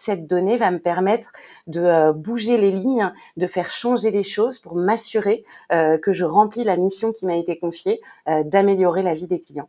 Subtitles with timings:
[0.00, 1.30] cette donnée va me permettre
[1.66, 6.76] de bouger les lignes, de faire changer les choses pour m'assurer que je remplis la
[6.76, 9.68] mission qui m'a été confiée, d'améliorer la vie des clients.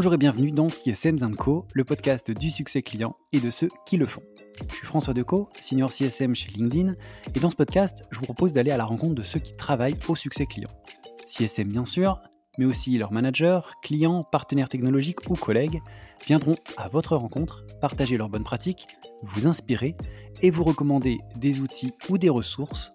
[0.00, 3.98] Bonjour et bienvenue dans CSM Co, le podcast du succès client et de ceux qui
[3.98, 4.22] le font.
[4.70, 6.94] Je suis François Decaux, senior CSM chez LinkedIn,
[7.34, 9.98] et dans ce podcast, je vous propose d'aller à la rencontre de ceux qui travaillent
[10.08, 10.70] au succès client.
[11.26, 12.18] CSM bien sûr,
[12.56, 15.82] mais aussi leurs managers, clients, partenaires technologiques ou collègues
[16.26, 18.86] viendront à votre rencontre, partager leurs bonnes pratiques,
[19.22, 19.98] vous inspirer
[20.40, 22.94] et vous recommander des outils ou des ressources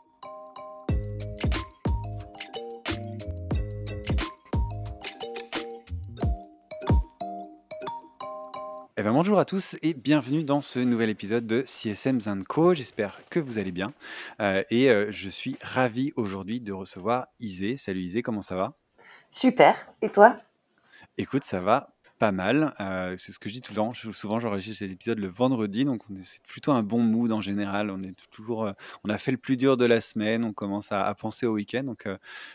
[9.01, 12.75] Eh ben, bonjour à tous et bienvenue dans ce nouvel épisode de CSM Co.
[12.75, 13.93] J'espère que vous allez bien
[14.39, 17.77] euh, et euh, je suis ravi aujourd'hui de recevoir Isée.
[17.77, 18.77] Salut Isée, comment ça va?
[19.31, 20.37] Super, et toi?
[21.17, 22.75] Écoute, ça va pas mal.
[22.79, 23.91] Euh, c'est ce que je dis tout le temps.
[23.95, 27.89] Souvent, j'enregistre cet épisode le vendredi, donc c'est plutôt un bon mood en général.
[27.89, 28.71] On est toujours,
[29.03, 31.53] on a fait le plus dur de la semaine, on commence à, à penser au
[31.53, 32.07] week-end, donc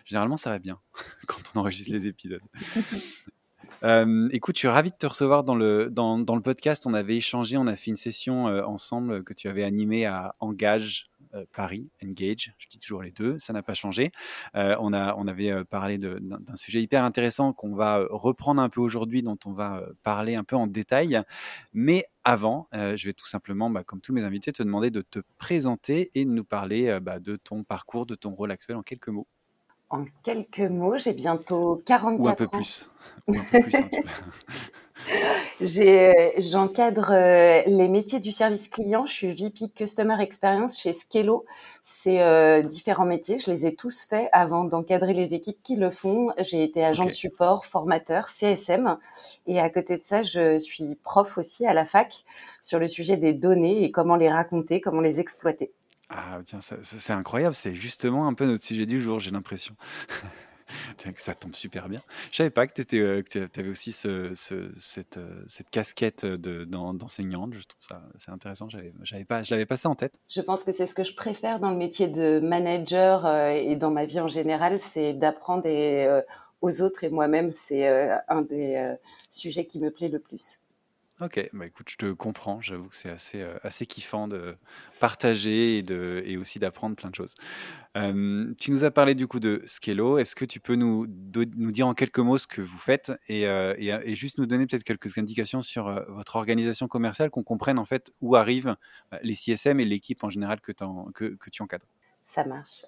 [0.04, 0.78] généralement ça va bien
[1.26, 2.42] quand on enregistre les épisodes.
[3.82, 6.86] Euh, écoute, je suis ravi de te recevoir dans le, dans, dans, le podcast.
[6.86, 10.34] On avait échangé, on a fait une session euh, ensemble que tu avais animée à
[10.40, 14.12] Engage euh, Paris, Engage, je dis toujours les deux, ça n'a pas changé.
[14.54, 19.22] on, a, on avait parlé d'un sujet hyper intéressant qu'on va reprendre un peu aujourd'hui,
[19.22, 21.20] dont on va parler un peu en détail.
[21.74, 25.18] Mais avant, je vais tout simplement, bah, comme tous mes invités, te demander de te
[25.36, 29.08] présenter et de nous parler bah, de ton parcours, de ton rôle actuel en quelques
[29.08, 29.26] mots.
[29.88, 32.24] En quelques mots, j'ai bientôt 44 ans.
[32.24, 32.90] Ou un peu plus.
[33.28, 33.34] Hein,
[35.60, 39.06] j'encadre euh, les métiers du service client.
[39.06, 41.44] Je suis VP Customer Experience chez Skello.
[41.82, 43.38] C'est euh, différents métiers.
[43.38, 46.32] Je les ai tous faits avant d'encadrer les équipes qui le font.
[46.38, 48.98] J'ai été agent de support, formateur, CSM.
[49.46, 52.24] Et à côté de ça, je suis prof aussi à la fac
[52.60, 55.70] sur le sujet des données et comment les raconter, comment les exploiter.
[56.08, 59.74] Ah tiens, c'est incroyable, c'est justement un peu notre sujet du jour, j'ai l'impression.
[61.16, 62.00] Ça tombe super bien.
[62.30, 65.18] Je savais pas que euh, tu avais aussi euh, cette
[65.70, 67.54] casquette d'enseignante.
[67.54, 68.68] je trouve ça c'est intéressant.
[69.28, 70.12] Pas, je l'avais pas ça en tête.
[70.28, 73.76] Je pense que c'est ce que je préfère dans le métier de manager euh, et
[73.76, 75.68] dans ma vie en général, c'est d'apprendre
[76.62, 77.86] aux autres et moi-même, c'est
[78.28, 78.96] un des
[79.30, 80.58] sujets qui me plaît le plus.
[81.18, 82.60] Ok, bah écoute, je te comprends.
[82.60, 84.54] J'avoue que c'est assez, euh, assez kiffant de
[85.00, 87.34] partager et, de, et aussi d'apprendre plein de choses.
[87.94, 90.18] tu nous as parlé du coup de Skello.
[90.18, 93.46] Est-ce que tu peux nous, nous dire en quelques mots ce que vous faites et,
[93.46, 97.78] euh, et, juste nous donner peut-être quelques indications sur euh, votre organisation commerciale, qu'on comprenne
[97.78, 98.76] en fait où arrivent
[99.22, 101.86] les CSM et l'équipe en général que, que, que, tu encadres?
[102.24, 102.84] Ça marche.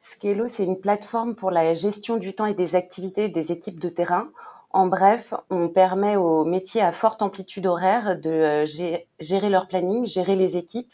[0.00, 3.88] Skello, c'est une plateforme pour la gestion du temps et des activités des équipes de
[3.88, 4.32] terrain
[4.72, 10.06] en bref, on permet aux métiers à forte amplitude horaire de euh, gérer leur planning,
[10.06, 10.92] gérer les équipes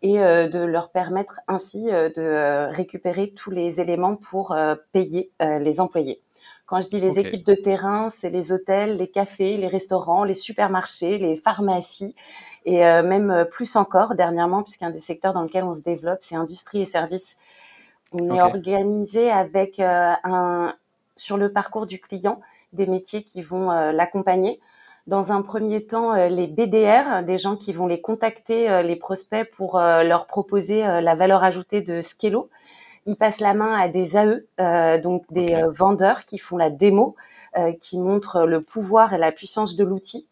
[0.00, 4.56] et euh, de leur permettre ainsi euh, de récupérer tous les éléments pour
[4.92, 6.22] payer les employés.
[6.64, 10.34] Quand je dis les équipes de terrain, c'est les hôtels, les cafés, les restaurants, les
[10.34, 12.14] supermarchés, les pharmacies
[12.64, 16.82] et même plus encore dernièrement, puisqu'un des secteurs dans lequel on se développe, c'est industrie
[16.82, 17.38] et services.
[18.12, 20.74] On est organisé avec un
[21.16, 22.40] sur le parcours du client
[22.72, 24.60] des métiers qui vont euh, l'accompagner.
[25.06, 28.96] Dans un premier temps, euh, les BDR, des gens qui vont les contacter, euh, les
[28.96, 32.48] prospects, pour leur proposer la valeur ajoutée de Skello.
[33.06, 37.16] Ils passent la main à des AE, donc des vendeurs qui font la démo,
[37.80, 40.28] qui montrent le pouvoir et la puissance de l'outil.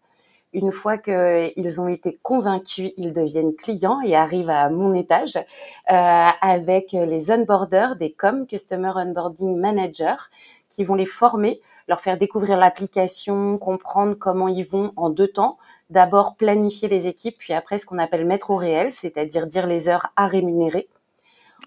[0.53, 5.39] Une fois qu'ils ont été convaincus, ils deviennent clients et arrivent à mon étage
[5.87, 10.29] avec les onboarders, des COM, Customer Onboarding Manager,
[10.69, 15.59] qui vont les former leur faire découvrir l'application, comprendre comment ils vont en deux temps.
[15.91, 19.89] D'abord planifier les équipes, puis après ce qu'on appelle mettre au réel, c'est-à-dire dire les
[19.89, 20.89] heures à rémunérer.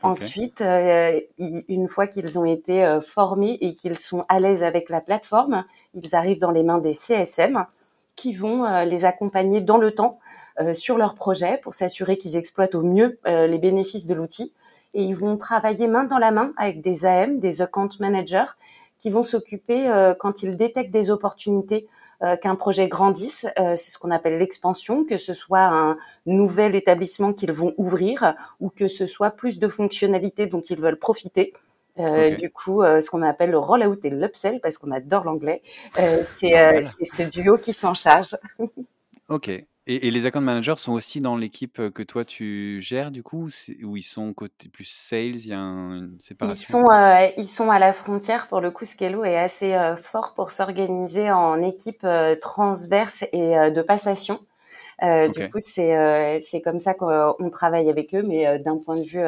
[0.03, 4.89] Ensuite, euh, une fois qu'ils ont été euh, formés et qu'ils sont à l'aise avec
[4.89, 5.63] la plateforme,
[5.93, 7.65] ils arrivent dans les mains des CSM
[8.15, 10.11] qui vont euh, les accompagner dans le temps
[10.73, 14.53] sur leur projet pour s'assurer qu'ils exploitent au mieux les bénéfices de l'outil.
[14.93, 18.45] Et ils vont travailler main dans la main avec des AM, des account managers,
[19.01, 21.87] qui vont s'occuper quand ils détectent des opportunités
[22.41, 23.47] qu'un projet grandisse.
[23.57, 28.69] c'est ce qu'on appelle l'expansion, que ce soit un nouvel établissement qu'ils vont ouvrir ou
[28.69, 31.51] que ce soit plus de fonctionnalités dont ils veulent profiter.
[31.99, 35.61] Euh, Du coup, euh, ce qu'on appelle le roll-out et l'upsell, parce qu'on adore l'anglais,
[35.99, 38.37] euh, c'est euh, ce duo qui s'en charge.
[39.29, 39.65] ok.
[39.87, 43.49] Et, et, les account managers sont aussi dans l'équipe que toi tu gères du coup,
[43.83, 46.79] ou ils sont côté plus sales, il y a une séparation?
[46.79, 48.47] Ils sont, ils sont à la frontière.
[48.47, 52.05] Pour le coup, Scalo est assez fort pour s'organiser en équipe
[52.41, 54.39] transverse et de passation.
[55.03, 58.95] Euh, Du coup, c'est euh, c'est comme ça qu'on travaille avec eux, mais d'un point
[58.95, 59.23] de vue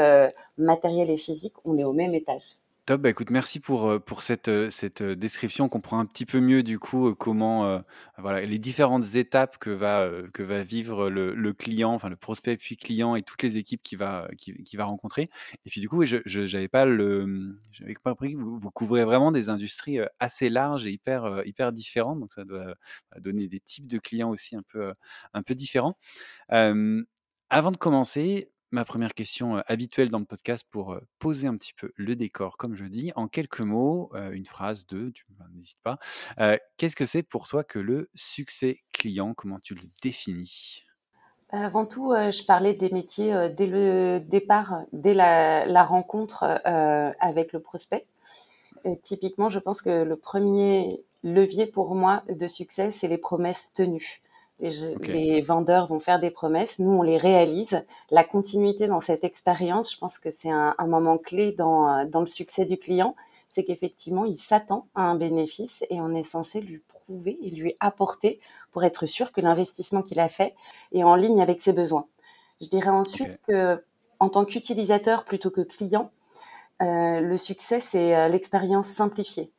[0.58, 2.58] matériel et physique, on est au même étage.
[2.86, 5.66] Top, bah écoute, merci pour, euh, pour cette, euh, cette euh, description.
[5.66, 7.82] On comprend un petit peu mieux du coup comment
[8.18, 12.58] voilà, les différentes étapes que va, que va vivre le, le client, enfin le prospect
[12.58, 15.30] puis client et toutes les équipes qu'il va, qui, va rencontrer.
[15.66, 19.06] Et puis du coup, je n'avais pas le j'avais pas compris que vous, vous couvrez
[19.06, 22.20] vraiment des industries assez larges et hyper, hyper différentes.
[22.20, 22.76] Donc ça doit
[23.18, 24.94] donner des types de clients aussi un peu,
[25.34, 25.98] un peu différents.
[26.50, 31.92] avant de commencer, ma première question habituelle dans le podcast pour poser un petit peu
[31.96, 36.00] le décor, comme je dis, en quelques mots, une phrase, deux, tu n'hésites pas.
[36.78, 39.36] Qu'est-ce que c'est pour toi que le succès client?
[39.36, 40.84] Comment tu le définis?
[41.52, 48.08] Avant tout, je parlais des métiers dès le départ, dès la, rencontre avec le prospect.
[49.04, 54.24] typiquement, je pense que le premier levier pour moi de succès, c'est les promesses tenues.
[54.60, 57.84] Les, vendeurs vont faire des promesses, nous on les réalise.
[58.12, 62.22] La continuité dans cette expérience, je pense que c'est un, moment clé dans, euh, dans
[62.22, 63.16] le succès du client,
[63.50, 67.76] c'est qu'effectivement il s'attend à un bénéfice et on est censé lui prouver et lui
[67.80, 68.40] apporter
[68.72, 70.56] pour être sûr que l'investissement qu'il a fait
[70.92, 72.08] est en ligne avec ses besoins.
[72.62, 73.84] Je dirais ensuite que
[74.20, 76.12] en tant qu'utilisateur plutôt que client,
[76.82, 79.52] euh, le succès c'est euh, l'expérience simplifiée.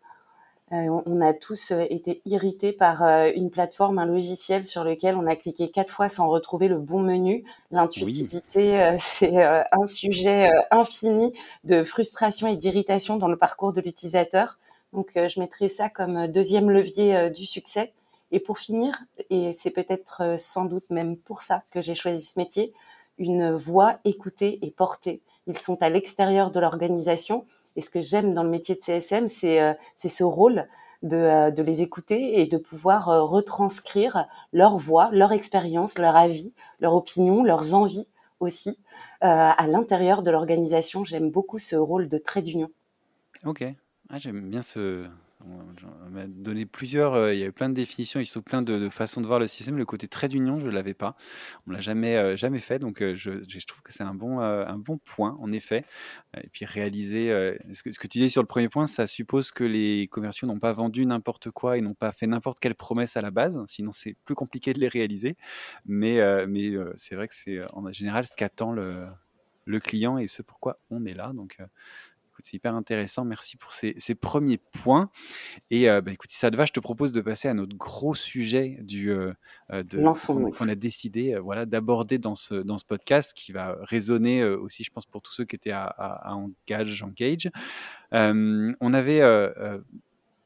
[0.73, 5.15] Euh, on a tous euh, été irrités par euh, une plateforme, un logiciel sur lequel
[5.15, 7.45] on a cliqué quatre fois sans retrouver le bon menu.
[7.71, 11.35] L'intuitivité, c'est un sujet infini
[11.65, 14.59] de frustration et d'irritation dans le parcours de l'utilisateur.
[14.95, 17.93] Donc, je mettrai ça comme deuxième levier du succès.
[18.31, 22.39] Et pour finir, et c'est peut-être sans doute même pour ça que j'ai choisi ce
[22.39, 22.73] métier,
[23.19, 25.21] une voix écoutée et portée.
[25.47, 27.45] Ils sont à l'extérieur de l'organisation
[27.77, 30.67] et ce que j'aime dans le métier de CSM, c'est euh, ce rôle
[31.03, 36.17] de, euh, de, les écouter et de pouvoir euh, retranscrire leur voix, leur expérience, leur
[36.17, 38.09] avis, leur opinion, leurs envies
[38.41, 38.79] aussi
[39.21, 41.03] à l'intérieur de l'organisation.
[41.03, 42.69] J'aime beaucoup ce rôle de trait d'union.
[43.47, 43.65] Ok,
[44.11, 45.07] ah, j'aime bien ce,
[45.47, 48.45] on m'a donné plusieurs, euh, il y a eu plein de définitions, il se trouve
[48.45, 49.77] plein de, façons de voir le système.
[49.77, 51.17] Le côté trait d'union, je ne l'avais pas.
[51.67, 53.31] On ne l'a jamais, euh, jamais fait, donc euh, je,
[53.67, 55.85] trouve que c'est un bon, un bon point, en effet.
[56.43, 57.29] Et puis réaliser,
[57.73, 60.73] ce que, tu disais sur le premier point, ça suppose que les commerciaux n'ont pas
[60.73, 64.17] vendu n'importe quoi et n'ont pas fait n'importe quelle promesse à la base, sinon c'est
[64.25, 65.37] plus compliqué de les réaliser.
[65.87, 69.07] Mais, mais c'est vrai que c'est en général ce qu'attend le,
[69.65, 71.33] le client et ce pourquoi on est là.
[71.35, 71.59] Donc,
[72.45, 73.25] c'est hyper intéressant.
[73.25, 75.11] Merci pour ces, premiers points.
[75.71, 77.75] Et euh, bah, écoute, si ça te va, je te propose de passer à notre
[77.75, 79.33] gros sujet du euh,
[79.73, 79.83] euh,
[80.59, 84.91] qu'on a décidé voilà d'aborder dans ce dans ce podcast qui va résonner aussi, je
[84.91, 87.51] pense, pour tous ceux qui étaient à, Engage, Engage.
[88.13, 89.23] on avait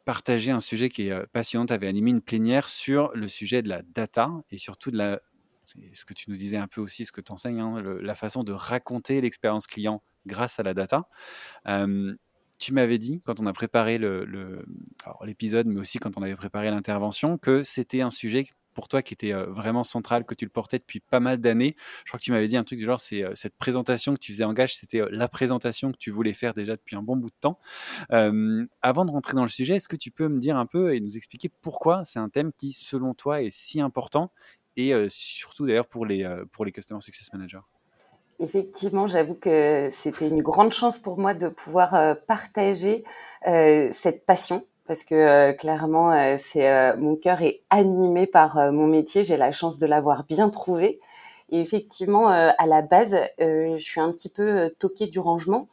[0.05, 1.67] partagé un sujet qui est passionnant.
[1.67, 5.21] Tu avais animé une plénière sur le sujet de la data et surtout de la
[5.93, 8.45] ce que tu nous disais un peu aussi, ce que tu enseignes, hein, la façon
[8.45, 11.09] de raconter l'expérience client grâce à la data.
[12.59, 13.99] tu m'avais dit, quand on a préparé
[15.25, 18.47] l'épisode, mais aussi quand on avait préparé l'intervention, que c'était un sujet
[18.79, 21.75] pour toi qui était vraiment central, que tu le portais depuis pas mal d'années.
[22.05, 24.33] Je crois que tu m'avais dit un truc du genre, c'est cette présentation que tu
[24.33, 27.31] faisais en gage, c'était la présentation que tu voulais faire déjà depuis un bon bout
[27.31, 27.59] de temps.
[28.11, 31.01] avant de rentrer dans le sujet, est-ce que tu peux me dire un peu et
[31.01, 34.31] nous expliquer pourquoi c'est un thème qui, selon toi, est si important
[34.79, 37.61] et surtout d'ailleurs pour les, pour les Customer Success Managers
[38.41, 43.03] Effectivement, j'avoue que c'était une grande chance pour moi de pouvoir euh, partager
[43.49, 49.23] euh, cette passion parce que euh, clairement, c'est mon cœur est animé par mon métier.
[49.23, 50.99] J'ai la chance de l'avoir bien trouvé.
[51.51, 55.69] Et effectivement, à la base, je suis un petit peu toquée du rangement.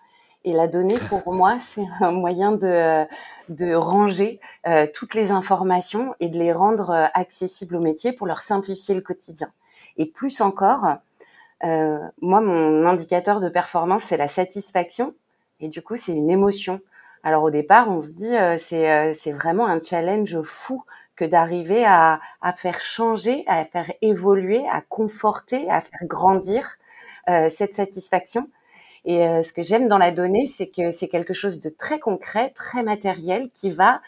[0.46, 3.06] Et la donnée, pour moi, c'est un moyen de,
[3.50, 4.40] de ranger
[4.94, 9.52] toutes les informations et de les rendre accessibles au métier pour leur simplifier le quotidien.
[9.98, 10.98] Et plus encore,
[11.64, 15.14] euh, moi, mon indicateur de performance, c'est la satisfaction.
[15.60, 16.82] Et du coup, c'est une émotion.
[17.24, 20.84] Alors au départ, on se dit, euh, c'est, euh, c'est vraiment un challenge fou
[21.16, 26.78] que d'arriver à, à, faire changer, à faire évoluer, à conforter, à faire grandir
[27.50, 28.48] cette satisfaction.
[29.06, 32.50] Et ce que j'aime dans la donnée, c'est que c'est quelque chose de très concret,
[32.56, 34.02] très matériel, qui va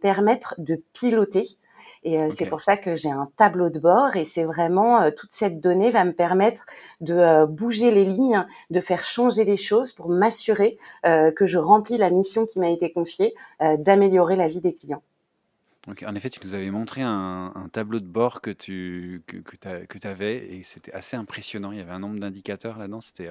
[0.00, 1.58] permettre de piloter.
[2.04, 4.14] Et euh, c'est pour ça que j'ai un tableau de bord.
[4.16, 6.64] Et c'est vraiment euh, toute cette donnée va me permettre
[7.00, 11.96] de euh, bouger les lignes, de faire changer les choses pour m'assurer que je remplis
[11.98, 15.02] la mission qui m'a été confiée, d'améliorer la vie des clients.
[16.06, 20.36] En effet, tu nous avais montré un, tableau de bord que tu que, que avais
[20.54, 21.72] et c'était assez impressionnant.
[21.72, 23.30] Il y avait un nombre d'indicateurs là-dedans, c'était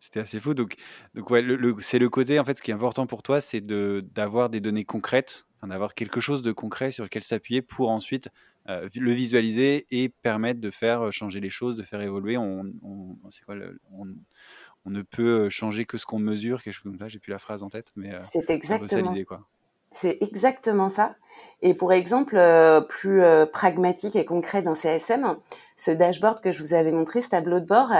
[0.00, 0.54] c'était assez fou.
[0.54, 0.76] Donc,
[1.14, 1.44] donc ouais,
[1.80, 4.60] c'est le côté en fait, ce qui est important pour toi, c'est de d'avoir des
[4.60, 8.28] données concrètes d'avoir quelque chose de concret sur lequel s'appuyer pour ensuite
[8.68, 12.36] euh, le visualiser et permettre de faire euh, changer les choses, de faire évoluer.
[12.36, 13.56] On, on, quoi,
[13.92, 17.08] on, ne peut euh, changer que ce qu'on mesure, quelque chose comme ça.
[17.08, 19.46] J'ai plus la phrase en tête, mais c'est exactement l'idée, quoi.
[19.94, 21.14] C'est exactement ça.
[21.62, 22.38] Et pour exemple
[22.88, 23.22] plus
[23.52, 25.36] pragmatique et concret d'un CSM,
[25.76, 27.90] ce dashboard que je vous avais montré, ce tableau de bord,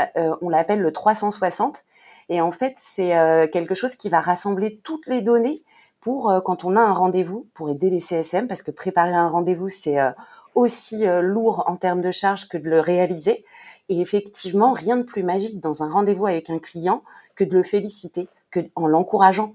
[0.43, 1.85] on l'appelle le 360.
[2.29, 3.11] Et en fait, c'est
[3.53, 5.63] quelque chose qui va rassembler toutes les données
[6.05, 9.29] pour euh, quand on a un rendez-vous, pour aider les CSM, parce que préparer un
[9.29, 10.11] rendez-vous, c'est euh,
[10.55, 13.45] aussi euh, lourd en termes de charge que de le réaliser.
[13.89, 17.03] Et effectivement, rien de plus magique dans un rendez-vous avec un client
[17.35, 19.55] que de le féliciter, que en l'encourageant.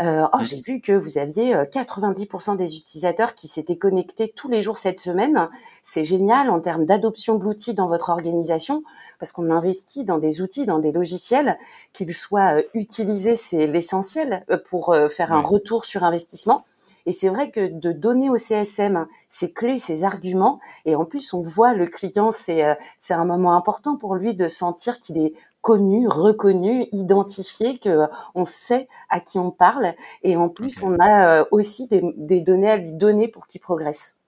[0.00, 4.60] Euh, oh, j'ai vu que vous aviez 90% des utilisateurs qui s'étaient connectés tous les
[4.60, 5.48] jours cette semaine.
[5.82, 8.82] C'est génial en termes d'adoption de l'outil dans votre organisation
[9.18, 11.58] parce qu'on investit dans des outils, dans des logiciels,
[11.92, 16.64] qu'ils soient euh, utilisés, c'est l'essentiel euh, pour euh, faire un retour sur investissement.
[17.06, 21.34] Et c'est vrai que de donner au CSM ses clés, ses arguments, et en plus
[21.34, 22.62] on voit le client, c'est
[22.96, 25.34] c'est un moment important pour lui de sentir qu'il est
[25.64, 31.46] connu, reconnu, identifié, que on sait à qui on parle, et en plus on a
[31.52, 34.20] aussi des, des données à lui donner pour qu'il progresse.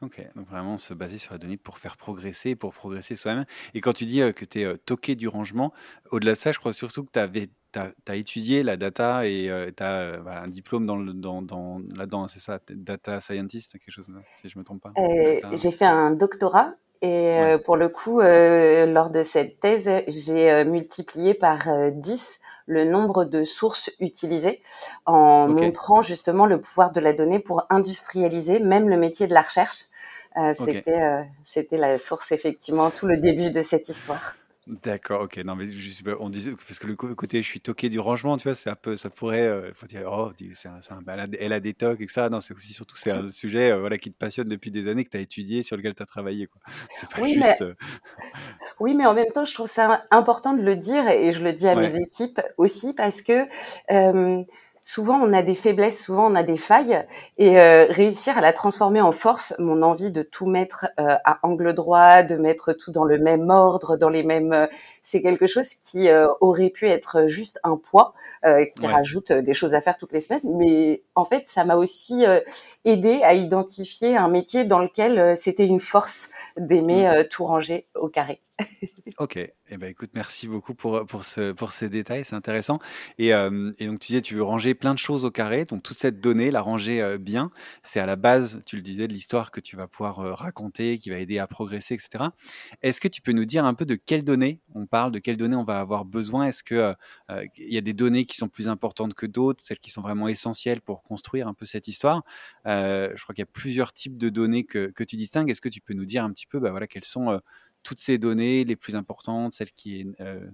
[0.00, 3.44] Ok, donc vraiment se baser sur la donnée pour faire progresser, pour progresser soi-même.
[3.74, 5.74] Et quand tu dis que tu es toqué du rangement,
[6.10, 10.22] au-delà de ça, je crois surtout que tu as, étudié la data et tu as
[10.26, 14.08] un diplôme dans, dans, dans là-dedans, c'est ça, data scientist, quelque chose,
[14.40, 14.92] si je me trompe pas.
[15.52, 21.68] j'ai fait un doctorat et pour le coup, lors de cette thèse, j'ai multiplié par
[21.92, 24.62] 10 le nombre de sources utilisées
[25.06, 29.42] en montrant justement le pouvoir de la donnée pour industrialiser même le métier de la
[29.42, 29.84] recherche.
[30.38, 34.36] Euh, c'était, euh, c'était la source effectivement tout le début de cette histoire.
[34.68, 35.38] D'accord, ok.
[35.38, 38.44] Non, mais je, on disait parce que le côté je suis toqué du rangement, tu
[38.44, 41.02] vois, c'est un peu, ça pourrait, euh, faut dire, oh, c'est un, c'est un
[41.38, 42.28] elle a des tocs et que ça.
[42.28, 45.10] Non, c'est aussi surtout c'est un sujet, voilà, qui te passionne depuis des années, que
[45.10, 46.60] tu as étudié, sur lequel tu as travaillé, quoi.
[46.90, 47.60] C'est pas oui, juste.
[47.62, 47.74] Mais...
[48.78, 51.52] Oui, mais en même temps, je trouve ça important de le dire et je le
[51.52, 53.46] dis à mes équipes aussi parce que
[54.84, 57.04] souvent on a des faiblesses, souvent on a des failles,
[57.38, 61.38] et euh, réussir à la transformer en force, mon envie de tout mettre euh, à
[61.42, 64.66] angle droit, de mettre tout dans le même ordre, dans les mêmes, euh,
[65.02, 66.08] c'est quelque chose qui
[66.40, 70.56] aurait pu être juste un poids qui rajoute des choses à faire toutes les semaines,
[70.56, 72.24] mais en fait ça m'a aussi
[72.84, 77.28] aidé à identifier un métier dans lequel c'était une force d'aimer mmh.
[77.30, 78.40] tout ranger au carré.
[79.18, 82.78] Ok, eh ben, écoute, merci beaucoup pour, pour, ce, pour ces détails, c'est intéressant.
[83.18, 85.82] Et, euh, et donc tu disais, tu veux ranger plein de choses au carré, donc
[85.82, 87.50] toute cette donnée, la ranger euh, bien,
[87.82, 90.98] c'est à la base, tu le disais, de l'histoire que tu vas pouvoir euh, raconter,
[90.98, 92.32] qui va aider à progresser, etc.
[92.82, 95.36] Est-ce que tu peux nous dire un peu de quelles données on parle, de quelles
[95.36, 96.46] données on va avoir besoin?
[96.46, 96.96] Est-ce qu'il
[97.58, 100.28] il y a des données qui sont plus importantes que d'autres, celles qui sont vraiment
[100.28, 102.22] essentielles pour construire un peu cette histoire?
[102.64, 105.50] Je crois qu'il y a plusieurs types de données que, que tu distingues.
[105.50, 107.40] Est-ce que tu peux nous dire un petit peu bah, voilà, quelles sont
[107.82, 110.46] toutes ces données les plus importantes, celles qui est euh,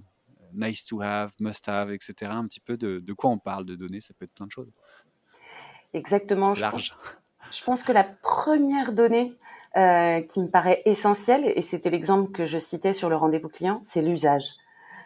[0.54, 2.30] nice to have, must have, etc.
[2.34, 4.52] Un petit peu de, de, quoi on parle de données, ça peut être plein de
[4.52, 4.72] choses.
[5.94, 6.54] Exactement.
[6.54, 6.90] Je large.
[6.90, 9.36] Pense, je pense que la première donnée
[9.76, 13.80] euh, qui me paraît essentielle, et c'était l'exemple que je citais sur le rendez-vous client,
[13.84, 14.54] c'est l'usage.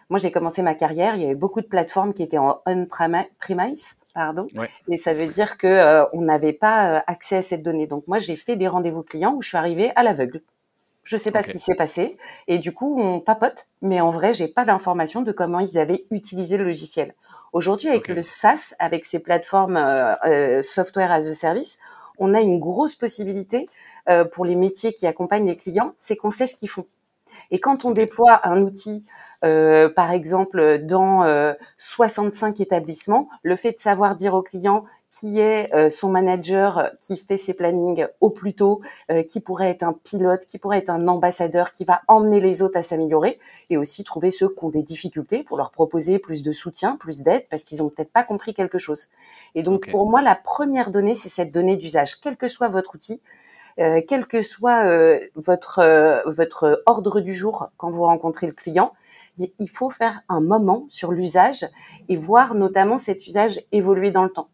[0.08, 3.96] Moi, j'ai commencé ma carrière, il y avait beaucoup de plateformes qui étaient en on-premise,
[4.14, 4.46] pardon,
[4.88, 7.86] et ça veut dire que euh, on n'avait pas euh, accès à cette donnée.
[7.86, 10.42] Donc moi, j'ai fait des rendez-vous clients où je suis arrivée à l'aveugle.
[11.02, 12.16] Je sais pas ce qui s'est passé.
[12.46, 16.06] Et du coup on papote, mais en vrai j'ai pas l'information de comment ils avaient
[16.10, 17.14] utilisé le logiciel.
[17.52, 21.78] Aujourd'hui avec le SaaS, avec ces plateformes euh, euh, software as a service,
[22.18, 23.68] on a une grosse possibilité
[24.08, 26.86] euh, pour les métiers qui accompagnent les clients, c'est qu'on sait ce qu'ils font.
[27.50, 29.04] Et quand on déploie un outil
[29.96, 31.26] par exemple, dans
[31.76, 37.18] 65 établissements, le fait de savoir dire aux clients qui est euh, son manager qui
[37.18, 40.88] fait ses plannings au plus tôt, euh, qui pourrait être un pilote, qui pourrait être
[40.88, 43.38] un ambassadeur, qui va emmener les autres à s'améliorer,
[43.68, 47.20] et aussi trouver ceux qui ont des difficultés pour leur proposer plus de soutien, plus
[47.20, 49.08] d'aide, parce qu'ils ont peut-être pas compris quelque chose.
[49.54, 52.94] Et donc pour moi, la première donnée, c'est cette donnée d'usage, quel que soit votre
[52.94, 53.20] outil.
[53.78, 54.84] Euh, quel que soit
[55.34, 58.92] votre votre ordre du jour quand vous rencontrez le client,
[59.38, 61.64] il faut faire un moment sur l'usage
[62.10, 64.48] et voir notamment cet usage évoluer dans le temps.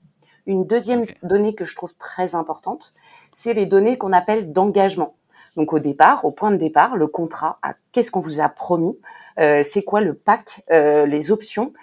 [0.48, 2.94] Une deuxième donnée que je trouve très importante,
[3.30, 5.14] c'est les données qu'on appelle d'engagement.
[5.56, 7.58] Donc au départ, au point de départ, le contrat,
[7.92, 8.98] qu'est-ce qu'on vous a promis,
[9.38, 11.74] euh, c'est quoi le pack, euh, les options,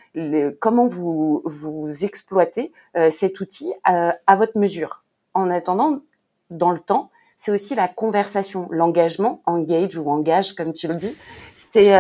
[0.60, 5.04] comment vous, vous exploitez euh, cet outil à, à, votre mesure.
[5.36, 6.00] En attendant,
[6.50, 11.16] dans le temps, c'est aussi la conversation, l'engagement, engage ou engage comme tu le dis.
[11.54, 11.94] C'est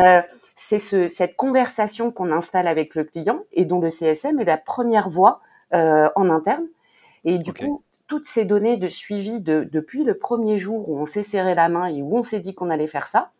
[0.55, 4.57] c'est ce, cette conversation qu'on installe avec le client et dont le CSM est la
[4.57, 5.41] première voie
[5.75, 6.67] en interne.
[7.25, 11.05] Et du coup, toutes ces données de suivi de, depuis le premier jour où on
[11.05, 13.31] s'est serré la main et où on s'est dit qu'on allait faire ça,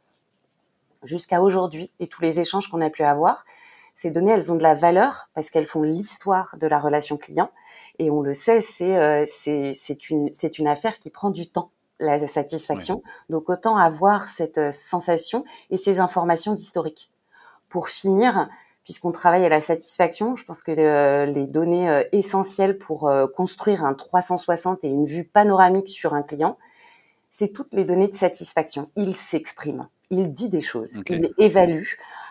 [1.03, 3.45] jusqu'à aujourd'hui et tous les échanges qu'on a pu avoir,
[3.93, 7.49] ces données, elles ont de la valeur parce qu'elles font l'histoire de la relation client.
[7.97, 12.19] Et on le sait, c'est euh, c'est une, une affaire qui prend du temps, la
[12.27, 13.01] satisfaction.
[13.29, 17.09] Donc autant avoir cette euh, sensation et ces informations d'historique.
[17.69, 18.49] Pour finir,
[18.85, 20.37] puisqu'on travaille à la satisfaction.
[20.37, 25.05] Je pense que euh, les données euh, essentielles pour euh, construire un 360 et une
[25.05, 26.57] vue panoramique sur un client,
[27.29, 28.89] c'est toutes les données de satisfaction.
[28.95, 31.83] Il s'exprime, il dit des choses, il évalue.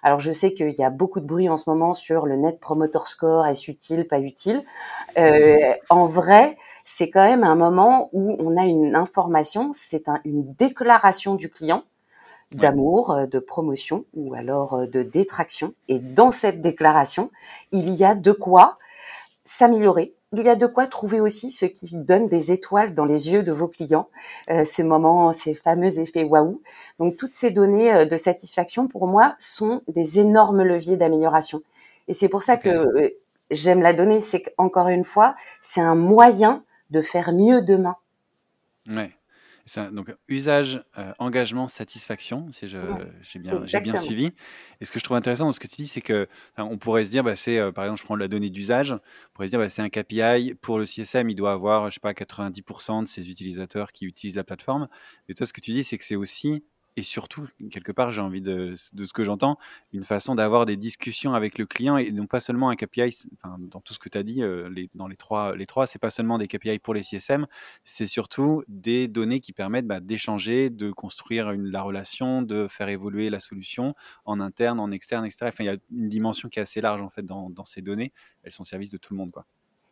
[0.03, 2.61] Alors je sais qu'il y a beaucoup de bruit en ce moment sur le Net
[2.61, 4.65] Promoter Score, est-ce utile, pas utile?
[5.91, 11.35] en vrai, c'est quand même un moment où on a une information, c'est une déclaration
[11.35, 11.85] du client
[12.55, 15.75] d'amour, euh, de promotion ou alors euh, de détraction.
[15.89, 17.31] Et dans cette déclaration,
[17.73, 18.79] il y a de quoi
[19.45, 20.15] s'améliorer.
[20.33, 23.43] Il y a de quoi trouver aussi ce qui donne des étoiles dans les yeux
[23.43, 24.09] de vos clients,
[24.51, 26.61] euh, ces moments, ces fameux effets waouh.
[26.99, 31.63] Donc toutes ces données de satisfaction, pour moi, sont des énormes leviers d'amélioration.
[32.09, 33.17] Et c'est pour ça que
[33.51, 37.97] j'aime la donnée, c'est qu'encore une fois, c'est un moyen de faire mieux demain.
[38.89, 39.13] Ouais
[39.92, 42.78] donc usage, euh, engagement, satisfaction, si j'ai
[43.38, 44.33] bien, bien suivi.
[44.80, 46.28] Et ce que je trouve intéressant dans ce que tu dis, c'est que
[46.59, 49.00] on pourrait se dire, bah, c'est euh, par exemple, je prends la donnée d'usage, on
[49.33, 52.00] pourrait se dire, bah, c'est un KPI pour le CSM, il doit avoir, je sais
[52.00, 54.88] pas, 90% de ses utilisateurs qui utilisent la plateforme.
[55.28, 56.64] Mais toi, ce que tu dis, c'est que c'est aussi
[56.97, 59.59] et surtout, quelque part, j'ai envie de, ce que j'entends,
[59.92, 63.25] une façon d'avoir des discussions avec le client et non pas seulement un KPI.
[63.35, 65.87] Enfin, dans tout ce que tu as dit, euh, les, dans les trois, les trois,
[65.87, 67.47] c'est pas seulement des KPI pour les CSM,
[67.83, 73.29] c'est surtout des données qui permettent bah, d'échanger, de construire la relation, de faire évoluer
[73.29, 75.47] la solution en interne, en externe, etc.
[75.49, 77.83] Enfin, il y a une dimension qui est assez large en fait dans, dans ces
[77.83, 78.12] données.
[78.45, 79.47] Elles sont au service de tout le monde, quoi.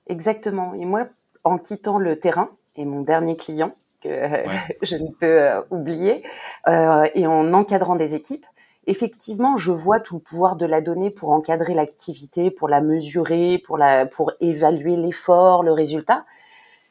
[0.07, 0.75] Exactement.
[0.75, 1.09] Et moi,
[1.45, 4.09] en quittant le terrain et mon dernier client, que
[4.83, 6.23] je ne peux euh, oublier,
[6.69, 8.47] euh, et en encadrant des équipes,
[8.87, 13.59] effectivement, je vois tout le pouvoir de la donnée pour encadrer l'activité, pour la mesurer,
[13.65, 16.25] pour la, pour évaluer l'effort, le résultat.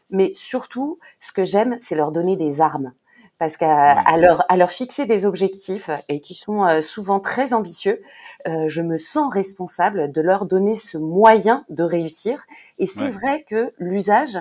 [0.09, 2.93] Mais surtout, ce que j'aime, c'est leur donner des armes.
[3.37, 8.01] Parce qu'à leur, à leur fixer des objectifs et qui sont euh, souvent très ambitieux,
[8.45, 12.47] je me sens responsable de leur donner ce moyen de réussir.
[12.79, 14.39] Et c'est vrai que l'usage,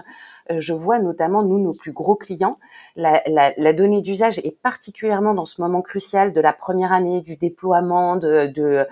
[0.58, 2.58] je vois notamment, nous, nos plus gros clients,
[2.96, 7.20] la, la, la donnée d'usage est particulièrement dans ce moment crucial de la première année,
[7.20, 8.86] du déploiement, de, de,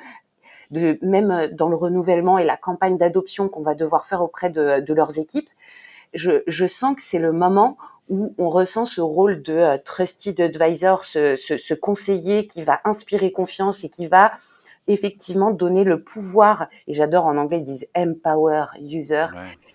[0.70, 4.80] de même dans le renouvellement et la campagne d'adoption qu'on va devoir faire auprès de,
[4.80, 5.48] de leurs équipes.
[6.14, 7.76] Je, je, sens que c'est le moment
[8.08, 12.80] où on ressent ce rôle de uh, trusted advisor, ce, ce, ce, conseiller qui va
[12.84, 14.32] inspirer confiance et qui va
[14.88, 19.26] effectivement donner le pouvoir, et j'adore en anglais, ils disent empower user,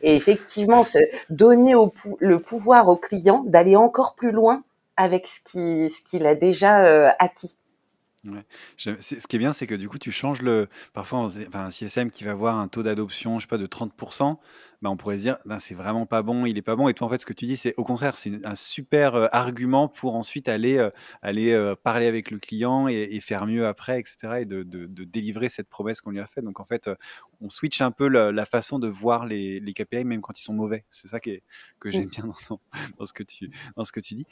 [0.01, 0.99] et effectivement se
[1.29, 4.63] donner au, le pouvoir au client d'aller encore plus loin
[4.97, 7.57] avec ce qu'il ce qu'il a déjà euh, acquis.
[8.25, 8.45] Ouais.
[8.77, 10.69] ce qui est bien, c'est que du coup, tu changes le.
[10.93, 14.37] Parfois, enfin, un CSM qui va avoir un taux d'adoption, je sais pas, de 30%,
[14.81, 16.87] bah, on pourrait se dire, ben, c'est vraiment pas bon, il est pas bon.
[16.87, 19.27] Et toi, en fait, ce que tu dis, c'est au contraire, c'est un super euh,
[19.31, 20.89] argument pour ensuite aller, euh,
[21.21, 24.39] aller euh, parler avec le client et, faire mieux après, etc.
[24.41, 26.45] Et de, de, de délivrer cette promesse qu'on lui a faite.
[26.45, 26.89] Donc, en fait,
[27.41, 30.53] on switch un peu la, façon de voir les, les, KPI, même quand ils sont
[30.53, 30.85] mauvais.
[30.91, 31.43] C'est ça qui est,
[31.79, 32.09] que j'aime mmh.
[32.09, 32.59] bien dans,
[32.97, 34.25] dans, ce que tu, dans ce que tu dis.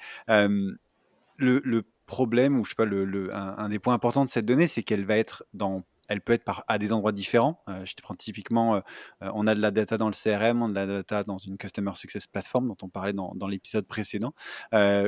[1.42, 5.06] Le, problème, ou je sais pas, un, des points importants de cette donnée, c'est qu'elle
[5.06, 7.64] va être dans elle peut être à des endroits différents.
[7.70, 8.80] Euh, je te prends typiquement, euh,
[9.24, 11.38] euh, on a de la data dans le CRM, on a de la data dans
[11.38, 14.34] une Customer Success Platform dont on parlait dans, l'épisode précédent,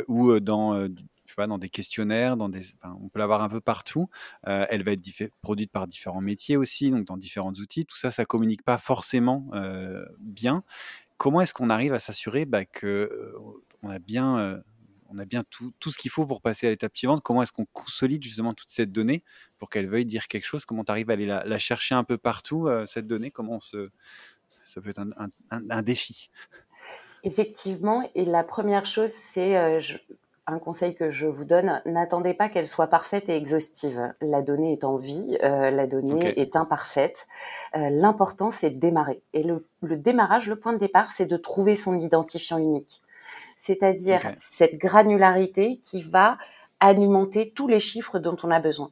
[0.08, 0.90] ou dans, je
[1.26, 4.10] sais pas, dans des questionnaires, dans des, on peut l'avoir un peu partout.
[4.44, 7.86] elle va être produite par différents métiers aussi, donc dans différents outils.
[7.86, 9.52] Tout ça, ça communique pas forcément
[10.20, 10.64] bien.
[11.18, 13.36] Comment est-ce qu'on arrive à s'assurer bah, que
[13.90, 14.64] a bien
[15.14, 17.22] on a bien tout, tout ce qu'il faut pour passer à l'étape suivante.
[17.22, 19.24] Comment est-ce qu'on consolide justement toute cette donnée
[19.60, 20.66] pour qu'elle veuille dire quelque chose?
[20.66, 23.32] Comment tu arrives à aller la, chercher un peu partout, euh, cette donnée?
[23.32, 23.90] Comment se...
[24.64, 25.02] ça peut être
[25.50, 26.30] un, défi
[27.24, 29.80] Effectivement, et la première chose, c'est, euh,
[30.46, 34.14] un conseil que je vous donne, n'attendez pas qu'elle soit parfaite et exhaustive.
[34.22, 37.28] La donnée est en vie, euh, la donnée est imparfaite.
[37.78, 39.22] Euh, l'important, c'est de démarrer.
[39.34, 43.02] Et le, démarrage, le point de départ, c'est de trouver son identifiant unique.
[43.56, 46.38] C'est-à-dire cette granularité qui va
[46.80, 48.92] alimenter tous les chiffres dont on a besoin.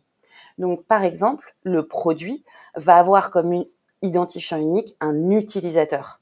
[0.58, 2.43] Donc, par exemple, le produit
[2.76, 3.65] va avoir comme
[4.02, 6.19] identifiant unique un utilisateur.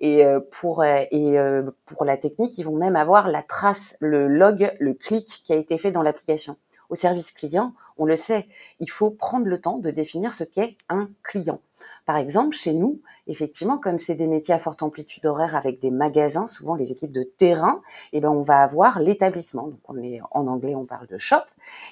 [0.00, 3.96] Et euh, pour euh, et euh, pour la technique, ils vont même avoir la trace,
[4.00, 6.56] le log, le clic qui a été fait dans l'application.
[6.90, 8.48] Au service client, on le sait,
[8.80, 11.60] il faut prendre le temps de définir ce qu'est un client.
[12.04, 15.90] Par exemple, chez nous, effectivement, comme c'est des métiers à forte amplitude horaire avec des
[15.90, 17.80] magasins, souvent les équipes de terrain,
[18.12, 19.68] eh ben on va avoir l'établissement.
[19.68, 21.44] Donc on est en anglais, on parle de shop,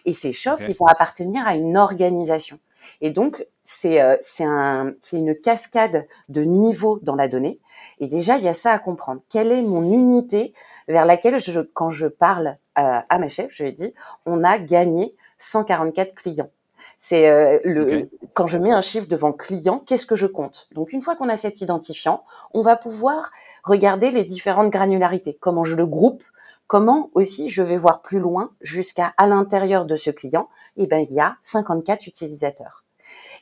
[0.04, 2.58] et ces shops, ils vont appartenir à une organisation.
[3.00, 7.60] Et donc c'est c'est un une cascade de niveaux dans la donnée.
[8.00, 9.20] Et déjà, il y a ça à comprendre.
[9.28, 10.52] Quelle est mon unité
[10.88, 13.94] vers laquelle, je, quand je parle euh, à ma chef, je lui dis,
[14.26, 16.50] on a gagné 144 clients.
[16.96, 20.68] C'est euh, le quand je mets un chiffre devant client, qu'est-ce que je compte?
[20.72, 23.30] Donc une fois qu'on a cet identifiant, on va pouvoir
[23.62, 26.22] regarder les différentes granularités, comment je le groupe,
[26.66, 30.86] comment aussi je vais voir plus loin jusqu'à à l'intérieur de ce client, et eh
[30.86, 32.84] ben il y a 54 utilisateurs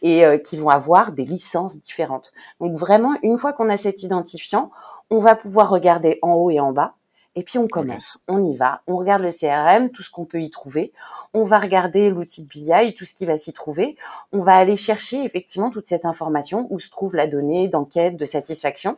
[0.03, 2.33] et euh, qui vont avoir des licences différentes.
[2.61, 4.70] Donc vraiment, une fois qu'on a cet identifiant,
[5.11, 6.96] on va pouvoir regarder en haut et en bas.
[7.38, 10.40] Et puis on commence, on y va, on regarde le CRM, tout ce qu'on peut
[10.40, 10.92] y trouver,
[11.35, 13.96] on va regarder l'outil de BI, tout ce qui va s'y trouver,
[14.33, 18.25] on va aller chercher effectivement toute cette information, où se trouve la donnée d'enquête, de
[18.25, 18.96] satisfaction,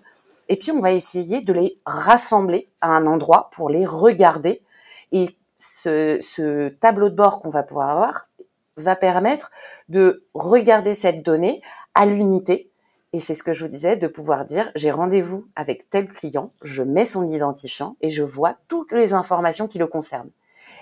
[0.48, 4.62] et puis on va essayer de les rassembler à un endroit pour les regarder.
[5.10, 8.28] Et ce, ce tableau de bord qu'on va pouvoir avoir,
[8.76, 9.50] va permettre
[9.88, 11.60] de regarder cette donnée
[11.94, 12.70] à l'unité.
[13.12, 16.52] Et c'est ce que je vous disais, de pouvoir dire, j'ai rendez-vous avec tel client,
[16.62, 20.30] je mets son identifiant et je vois toutes les informations qui le concernent.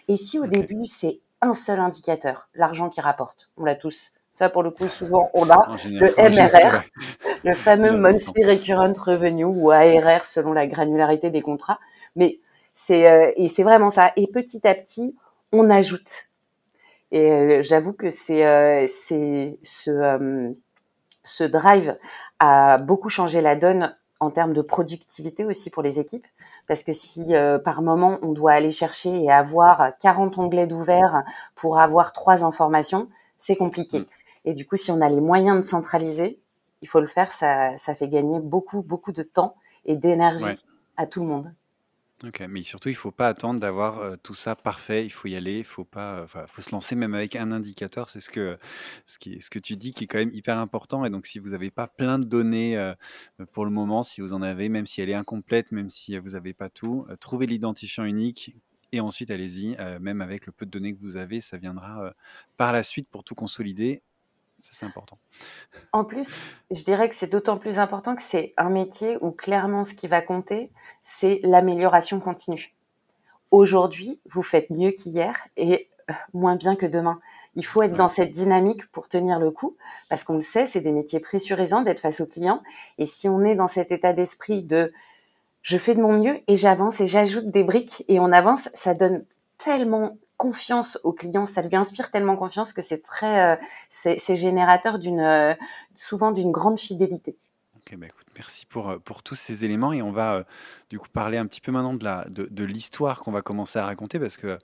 [0.08, 4.12] Et si au début, c'est un seul indicateur, l'argent qui rapporte, on l'a tous.
[4.32, 6.82] Ça, pour le coup, souvent, on a le MRR,
[7.44, 11.78] le fameux Monthly Recurrent Revenue ou ARR selon la granularité des contrats.
[12.16, 12.40] Mais
[12.72, 14.12] c'est, euh, et c'est vraiment ça.
[14.16, 15.16] Et petit à petit,
[15.52, 16.30] on ajoute
[17.12, 20.50] et euh, j'avoue que c'est euh, c'est ce euh,
[21.26, 21.98] ce drive
[22.38, 26.26] a beaucoup changé la donne en termes de productivité aussi pour les équipes.
[26.66, 27.32] Parce que si
[27.64, 31.22] par moment on doit aller chercher et avoir 40 onglets d'ouvert
[31.54, 34.00] pour avoir trois informations, c'est compliqué.
[34.00, 34.06] Mm.
[34.46, 36.40] Et du coup, si on a les moyens de centraliser,
[36.82, 37.32] il faut le faire.
[37.32, 40.64] Ça, ça fait gagner beaucoup, beaucoup de temps et d'énergie
[40.96, 41.52] à tout le monde.
[42.48, 45.04] Mais surtout, il faut pas attendre d'avoir, tout ça parfait.
[45.04, 48.08] Il faut y aller, il faut pas, enfin, faut se lancer même avec un indicateur.
[48.08, 48.58] C'est ce que
[49.04, 51.38] ce qui ce que tu dis qui est quand même hyper important et donc si
[51.38, 52.92] vous n'avez pas plein de données,
[53.52, 56.30] pour le moment, si vous en avez, même si elle est incomplète, même si, vous
[56.30, 58.56] n'avez pas tout, trouvez l'identifiant unique
[58.92, 62.14] et ensuite allez-y, même avec le peu de données que vous avez, ça viendra,
[62.56, 64.02] par la suite pour tout consolider
[64.58, 65.18] c'est important.
[65.92, 66.38] En plus,
[66.70, 70.06] je dirais que c'est d'autant plus important que c'est un métier où clairement ce qui
[70.06, 70.70] va compter,
[71.02, 72.74] c'est l'amélioration continue.
[73.50, 77.20] Aujourd'hui, vous faites mieux qu'hier et euh, moins bien que demain.
[77.54, 79.76] Il faut être dans cette dynamique pour tenir le coup,
[80.08, 82.62] parce qu'on le sait, c'est des métiers pressurisants d'être face aux clients.
[82.98, 84.92] Et si on est dans cet état d'esprit de
[85.62, 88.94] je fais de mon mieux et j'avance et j'ajoute des briques et on avance, ça
[88.94, 89.24] donne
[89.58, 93.56] tellement confiance au client, ça lui inspire tellement confiance que c'est très, euh,
[93.88, 95.54] c'est générateur euh,
[95.94, 97.36] souvent d'une grande fidélité.
[97.76, 100.44] Ok, bah écoute, merci pour, euh, pour tous ces éléments et on va
[100.90, 103.86] du coup parler un petit peu maintenant de la de l'histoire qu'on va commencer à
[103.86, 104.58] raconter parce que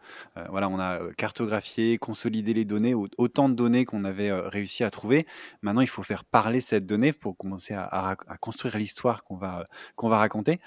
[0.50, 5.26] voilà on a cartographié, consolidé les données, autant de données qu'on avait réussi à trouver.
[5.62, 9.66] Maintenant il faut faire parler cette donnée pour commencer à, à, construire l'histoire qu'on va
[9.96, 10.60] qu'on va raconter.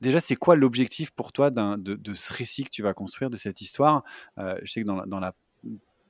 [0.00, 3.36] Déjà, c'est quoi l'objectif pour toi de, de, ce récit que tu vas construire, de
[3.36, 4.04] cette histoire?
[4.38, 5.32] Euh, Je sais que dans la, dans la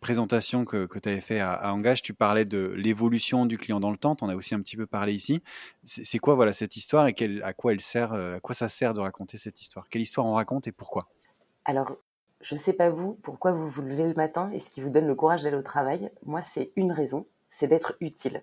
[0.00, 3.80] présentation que, que tu avais fait à, à, Engage, tu parlais de l'évolution du client
[3.80, 4.16] dans le temps.
[4.16, 5.42] Tu en as aussi un petit peu parlé ici.
[5.84, 8.94] C'est quoi voilà, cette histoire et à, quoi elle sert, euh, à quoi ça sert
[8.94, 9.88] de raconter cette histoire?
[9.88, 11.08] Quelle histoire on raconte et pourquoi?
[11.64, 11.96] Alors,
[12.40, 14.90] je ne sais pas vous, pourquoi vous vous levez le matin et ce qui vous
[14.90, 16.10] donne le courage d'aller au travail.
[16.24, 18.42] Moi, c'est une raison, c'est d'être utile.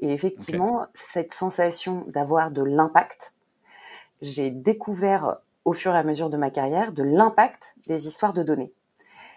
[0.00, 3.34] Et effectivement, cette sensation d'avoir de l'impact,
[4.22, 8.42] j'ai découvert au fur et à mesure de ma carrière de l'impact des histoires de
[8.42, 8.72] données.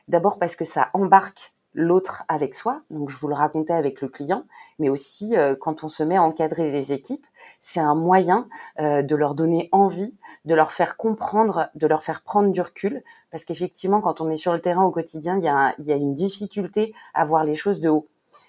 [0.08, 4.08] D'abord parce que ça embarque l'autre avec soi, donc je vous le racontais avec le
[4.08, 4.44] client,
[4.78, 7.26] mais aussi euh, quand on se met à encadrer des équipes,
[7.60, 8.48] c'est un moyen
[8.80, 10.16] euh, de leur donner envie,
[10.46, 14.36] de leur faire comprendre, de leur faire prendre du recul, parce qu'effectivement, quand on est
[14.36, 17.44] sur le terrain au quotidien, il y a, il y a une difficulté à voir
[17.44, 18.08] les choses de haut.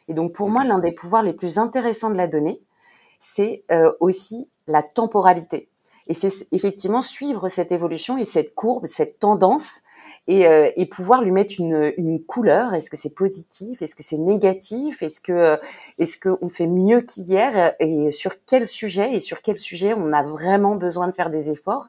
[0.08, 2.60] Et donc pour moi, l'un des pouvoirs les plus intéressants de la donnée,
[3.18, 5.70] c'est euh, aussi la temporalité
[6.06, 9.80] Et c'est effectivement suivre cette évolution et cette courbe, cette tendance,
[10.26, 12.74] et, euh, et pouvoir lui mettre une, une couleur.
[12.74, 13.82] Est-ce que c'est positif?
[13.82, 15.02] Est-ce que c'est négatif?
[15.02, 15.58] Est-ce que
[15.98, 17.74] est-ce qu'on fait mieux qu'hier?
[17.78, 21.50] Et sur quel sujet Et sur quel sujet on a vraiment besoin de faire des
[21.50, 21.88] efforts?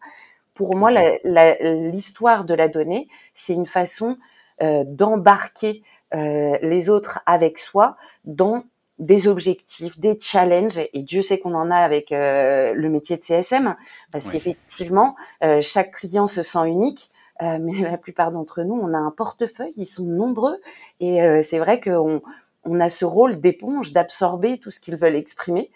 [0.53, 0.89] Pour moi,
[1.23, 4.17] l'histoire de la donnée, c'est une façon
[4.61, 8.63] euh, d'embarquer euh, les autres avec soi dans
[8.99, 13.21] des objectifs, des challenges, et Dieu sait qu'on en a avec euh, le métier de
[13.21, 13.75] CSM,
[14.11, 18.93] parce qu'effectivement, euh, chaque client se sent unique, euh, mais la plupart d'entre nous, on
[18.93, 20.57] a un portefeuille, ils sont nombreux,
[20.99, 22.21] et c'est vrai qu'on
[22.63, 25.71] on a ce rôle d'éponge, d'absorber tout ce qu'ils veulent exprimer,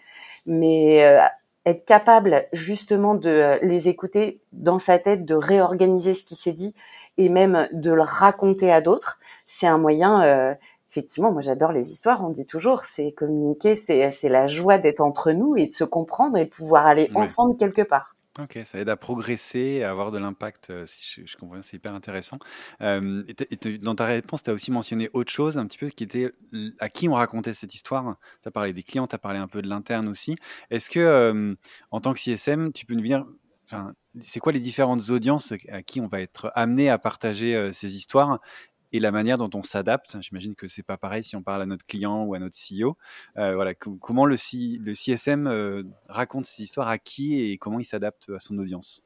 [0.46, 0.98] mais
[1.66, 6.74] être capable justement de les écouter dans sa tête, de réorganiser ce qui s'est dit,
[7.18, 10.56] et même de le raconter à d'autres, c'est un moyen
[10.90, 12.24] effectivement, moi j'adore les histoires.
[12.24, 16.36] On dit toujours, c'est communiquer, c'est la joie d'être entre nous et de se comprendre
[16.36, 18.16] et de pouvoir aller ensemble quelque part.
[18.38, 20.70] Ok, ça aide à progresser, à avoir de l'impact.
[20.70, 22.38] Euh, si je, comprends, c'est hyper intéressant.
[22.80, 26.04] Euh, et, dans ta réponse, tu as aussi mentionné autre chose, un petit peu, qui
[26.04, 26.32] était
[26.78, 28.16] à qui on racontait cette histoire.
[28.42, 30.36] Tu as parlé des clients, tu as parlé un peu de l'interne aussi.
[30.70, 31.54] Est-ce que, euh,
[31.90, 33.26] en tant que CSM, tu peux nous dire,
[33.64, 37.96] enfin, c'est quoi les différentes audiences à qui on va être amené à partager ces
[37.96, 38.40] histoires?
[38.92, 40.16] Et la manière dont on s'adapte.
[40.20, 42.96] J'imagine que c'est pas pareil si on parle à notre client ou à notre CEO.
[43.36, 48.30] Euh, voilà, comment le, CSM euh, raconte ses histoires à qui et comment il s'adapte
[48.30, 49.04] à son audience?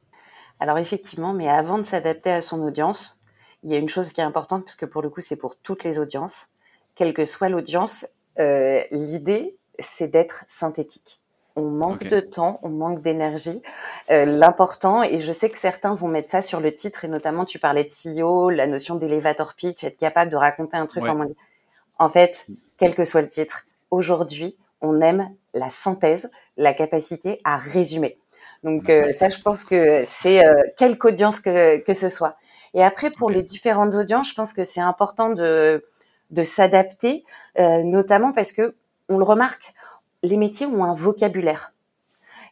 [0.59, 3.21] Alors effectivement, mais avant de s'adapter à son audience,
[3.63, 5.83] il y a une chose qui est importante puisque pour le coup c'est pour toutes
[5.83, 6.47] les audiences,
[6.95, 8.05] quelle que soit l'audience,
[8.39, 11.21] euh, l'idée c'est d'être synthétique
[11.55, 13.61] on manque de temps, on manque d'énergie.
[14.11, 17.45] Euh, l'important, et je sais que certains vont mettre ça sur le titre, et notamment
[17.45, 21.25] tu parlais de CEO, la notion d'élévator pitch, être capable de raconter un truc en
[21.97, 27.55] En fait, quel que soit le titre, aujourd'hui, on aime la synthèse, la capacité à
[27.55, 28.17] résumer.
[28.63, 32.37] Donc euh, ça, je pense que c'est euh, quelque audience que, que ce soit.
[32.73, 35.85] Et après, pour les différentes audiences, je pense que c'est important de,
[36.31, 37.23] de s'adapter,
[37.57, 38.75] notamment parce que
[39.07, 39.73] on le remarque,
[40.25, 41.73] les métiers ont un vocabulaire.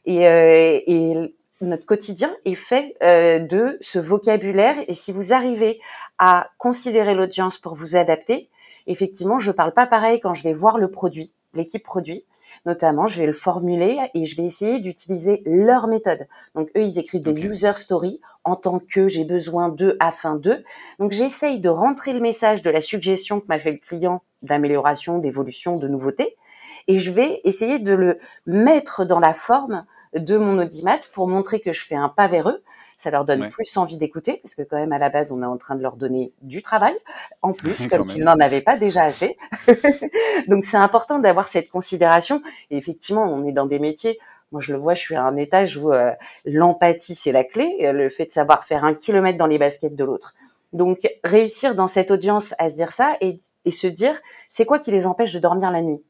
[0.05, 4.75] Et, euh, et notre quotidien est fait euh, de ce vocabulaire.
[4.87, 5.79] Et si vous arrivez
[6.19, 8.49] à considérer l'audience pour vous adapter,
[8.87, 12.25] effectivement, je parle pas pareil quand je vais voir le produit, l'équipe produit.
[12.65, 16.27] Notamment, je vais le formuler et je vais essayer d'utiliser leur méthode.
[16.55, 20.63] Donc, eux, ils écrivent des user stories en tant que j'ai besoin d'eux afin d'eux.
[20.97, 25.17] Donc, j'essaye de rentrer le message de la suggestion que m'a fait le client d'amélioration,
[25.17, 26.37] d'évolution, de nouveauté
[26.87, 31.59] et je vais essayer de le mettre dans la forme de mon audimat pour montrer
[31.59, 32.63] que je fais un pas vers eux.
[32.95, 35.45] Ça leur donne plus envie d'écouter parce que quand même à la base on est
[35.45, 36.93] en train de leur donner du travail
[37.41, 39.37] en plus comme s'ils n'en avaient pas déjà assez.
[40.47, 42.41] Donc c'est important d'avoir cette considération.
[42.69, 44.19] Et effectivement on est dans des métiers.
[44.51, 46.11] Moi je le vois, je suis à un étage où euh,
[46.45, 50.03] l'empathie c'est la clé, le fait de savoir faire un kilomètre dans les baskets de
[50.03, 50.35] l'autre.
[50.71, 54.19] Donc réussir dans cette audience à se dire ça et, et se dire
[54.49, 56.03] c'est quoi qui les empêche de dormir la nuit?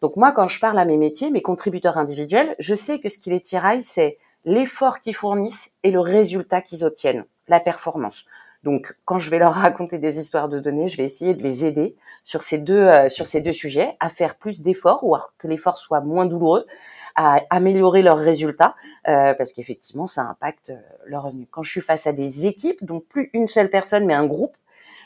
[0.00, 3.18] Donc moi, quand je parle à mes métiers, mes contributeurs individuels, je sais que ce
[3.18, 8.24] qui les tiraille, c'est l'effort qu'ils fournissent et le résultat qu'ils obtiennent, la performance.
[8.62, 11.66] Donc, quand je vais leur raconter des histoires de données, je vais essayer de les
[11.66, 15.48] aider sur ces deux euh, sur ces deux sujets à faire plus d'efforts ou que
[15.48, 16.66] l'effort soit moins douloureux,
[17.14, 18.76] à améliorer leurs résultats
[19.08, 21.46] euh, parce qu'effectivement, ça impacte euh, leur revenu.
[21.50, 24.56] Quand je suis face à des équipes, donc plus une seule personne mais un groupe,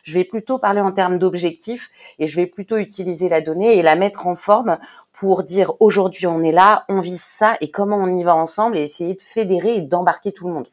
[0.03, 3.83] je vais plutôt parler en termes d'objectifs et je vais plutôt utiliser la donnée et
[3.83, 4.79] la mettre en forme
[5.13, 8.77] pour dire aujourd'hui on est là, on vise ça et comment on y va ensemble
[8.77, 10.69] et essayer de fédérer et d'embarquer tout le monde.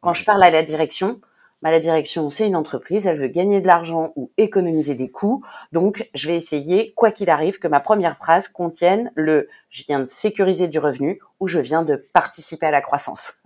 [0.00, 1.20] Quand je parle à la direction,
[1.62, 5.42] bah, la direction, c'est une entreprise, elle veut gagner de l'argent ou économiser des coûts.
[5.72, 9.98] Donc, je vais essayer, quoi qu'il arrive, que ma première phrase contienne le je viens
[9.98, 13.42] de sécuriser du revenu ou je viens de participer à la croissance.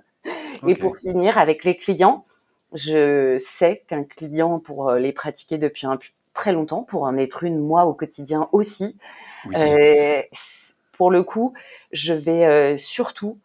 [0.68, 2.26] Et pour finir, avec les clients,
[2.74, 5.98] je sais qu'un client, pour euh, les pratiquer depuis un,
[6.34, 8.98] très longtemps, pour en être une, moi, au quotidien aussi,
[9.54, 10.22] euh,
[10.92, 11.52] pour le coup,
[11.92, 13.38] je vais euh, surtout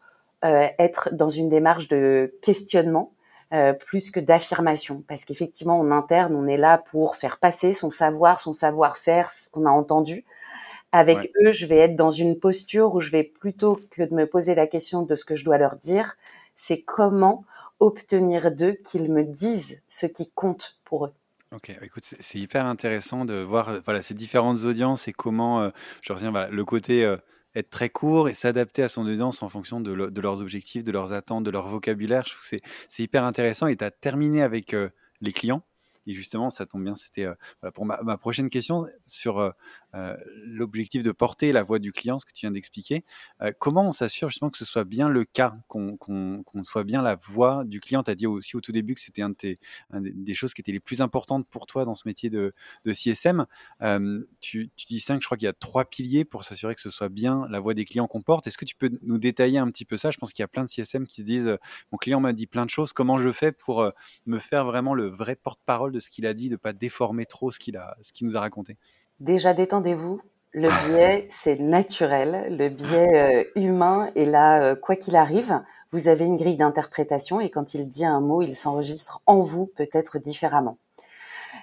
[0.46, 3.12] euh, être dans une démarche de questionnement
[3.54, 7.90] euh, plus que d'affirmation, parce qu'effectivement, en interne, on est là pour faire passer son
[7.90, 10.26] savoir, son savoir-faire, ce qu'on a entendu.
[10.92, 14.26] Avec eux, je vais être dans une posture où je vais plutôt que de me
[14.26, 16.16] poser la question de ce que je dois leur dire,
[16.56, 17.44] c'est comment
[17.80, 21.14] obtenir d'eux qu'ils me disent ce qui compte pour eux.
[21.54, 25.70] Ok, écoute, c'est hyper intéressant de voir euh, voilà, ces différentes audiences et comment, euh,
[26.02, 27.16] je reviens, voilà, le côté euh,
[27.56, 31.14] être très court et s'adapter à son audience en fonction de, leurs objectifs, de leurs
[31.14, 32.24] attentes, de leur vocabulaire.
[32.26, 34.76] Je trouve que c'est hyper intéressant et tu as terminé avec
[35.22, 35.64] les clients.
[36.14, 37.28] Justement, ça tombe bien, c'était
[37.74, 39.54] pour ma, prochaine question sur
[40.44, 43.04] l'objectif de porter la voix du client, ce que tu viens d'expliquer.
[43.60, 47.64] comment on s'assure justement que ce soit bien le cas, qu'on soit bien la voix
[47.66, 48.04] du client?
[48.04, 49.34] Tu as dit aussi au tout début que c'était un,
[49.94, 52.54] des choses qui étaient les plus importantes pour toi dans ce métier de,
[52.86, 53.46] CSM.
[54.40, 56.90] tu, tu dis cinq, je crois qu'il y a trois piliers pour s'assurer que ce
[56.90, 58.48] soit bien la voix des clients qu'on porte.
[58.48, 60.12] Est-ce que tu peux nous détailler un petit peu ça?
[60.12, 61.58] Je pense qu'il y a plein de CSM qui se disent
[61.92, 63.92] mon client m'a dit plein de choses, comment je fais pour
[64.26, 67.26] me faire vraiment le vrai porte-parole de ce qu'il a dit, de ne pas déformer
[67.26, 67.76] trop ce qu'il
[68.22, 68.78] nous a raconté
[69.20, 70.22] Déjà, détendez-vous.
[70.52, 72.56] Le biais, c'est naturel.
[72.56, 75.62] Le biais humain est là, quoi qu'il arrive.
[75.92, 79.66] Vous avez une grille d'interprétation et quand il dit un mot, il s'enregistre en vous,
[79.66, 80.78] peut-être différemment.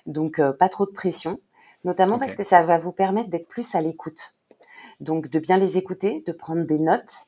[0.07, 1.38] Donc, pas trop de pression,
[1.85, 4.35] notamment parce que ça va vous permettre d'être plus à l'écoute.
[5.01, 7.27] Donc, de bien les écouter, de prendre des notes,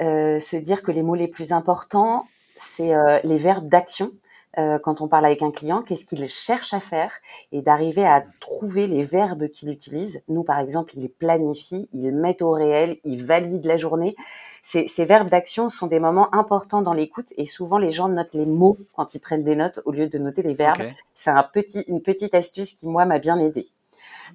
[0.00, 2.92] se dire que les mots les plus importants, c'est
[3.24, 4.12] les verbes d'action
[4.58, 7.12] euh, quand on parle avec un client, qu'est-ce qu'il cherche à faire
[7.52, 10.22] et d'arriver à trouver les verbes qu'il utilise.
[10.28, 14.14] Nous, par exemple, il planifie, il met au réel, il valide la journée.
[14.60, 18.34] Ces, ces verbes d'action sont des moments importants dans l'écoute et souvent les gens notent
[18.34, 20.82] les mots quand ils prennent des notes au lieu de noter les verbes.
[21.14, 23.68] C'est un petit, une petite astuce qui, moi, m'a bien aidé.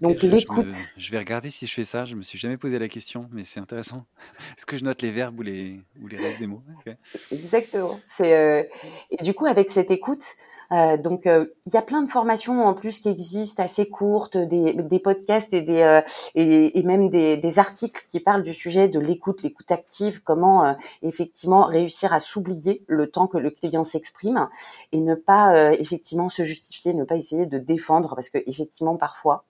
[0.02, 0.74] Donc l'écoute.
[0.98, 2.06] Je, vais regarder si je fais ça.
[2.06, 4.06] Je me suis jamais posé la question, mais c'est intéressant.
[4.58, 6.62] Est-ce que je note les verbes ou les, ou les restes des mots?
[7.32, 8.00] Exactement.
[8.08, 8.64] C'est euh,
[9.12, 10.24] et du coup avec cette écoute.
[10.74, 14.36] Euh, donc, euh, il y a plein de formations en plus qui existent, assez courtes,
[14.36, 16.02] des, des podcasts et, des,
[16.36, 20.76] et, et, même des, des, articles qui parlent du sujet de l'écoute, l'écoute active, comment
[21.04, 24.50] effectivement réussir à s'oublier le temps que le client s'exprime
[24.92, 29.46] et ne pas effectivement se justifier, ne pas essayer de défendre, parce que effectivement parfois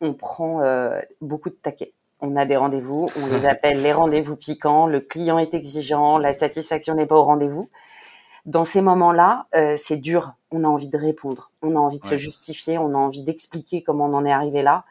[0.00, 1.92] on prend euh, beaucoup de taquets.
[2.20, 6.32] On a des rendez-vous, on les appelle les rendez-vous piquants, le client est exigeant, la
[6.32, 7.68] satisfaction n'est pas au rendez-vous.
[8.46, 10.32] Dans ces moments-là, euh, c'est dur.
[10.50, 13.82] On a envie de répondre, on a envie de se justifier, on a envie d'expliquer
[13.82, 14.84] comment on en est arrivé là.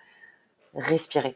[0.76, 1.36] Respirer.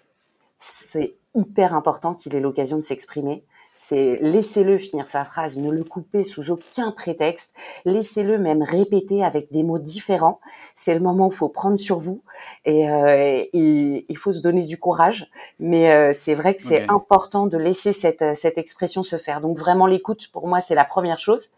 [0.59, 5.83] C'est hyper important qu'il ait l'occasion de s'exprimer c'est laissez-le finir sa phrase, ne le
[5.83, 7.55] coupez sous aucun prétexte,
[7.85, 10.39] laissez-le même répéter avec des mots différents.
[10.75, 12.21] C'est le moment où il faut prendre sur vous
[12.65, 15.29] et euh, il faut se donner du courage.
[15.59, 19.41] Mais euh, c'est vrai que c'est important de laisser cette, cette expression se faire.
[19.41, 21.49] Donc vraiment l'écoute, pour moi, c'est la première chose.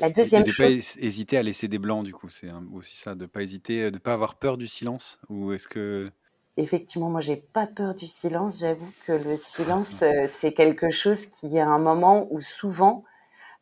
[0.00, 0.56] La deuxième chose.
[0.56, 3.90] De pas hésiter à laisser des blancs, du coup, c'est aussi ça, de pas hésiter,
[3.90, 5.20] de pas avoir peur du silence?
[5.28, 6.10] Ou est-ce que
[6.56, 8.60] Effectivement, moi, j'ai pas peur du silence.
[8.60, 13.04] J'avoue que le silence, euh, c'est quelque chose qui est un moment où souvent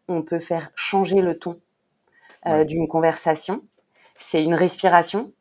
[0.09, 1.61] on peut faire changer le ton
[2.47, 3.63] euh, d'une conversation.
[4.17, 5.33] C'est une respiration.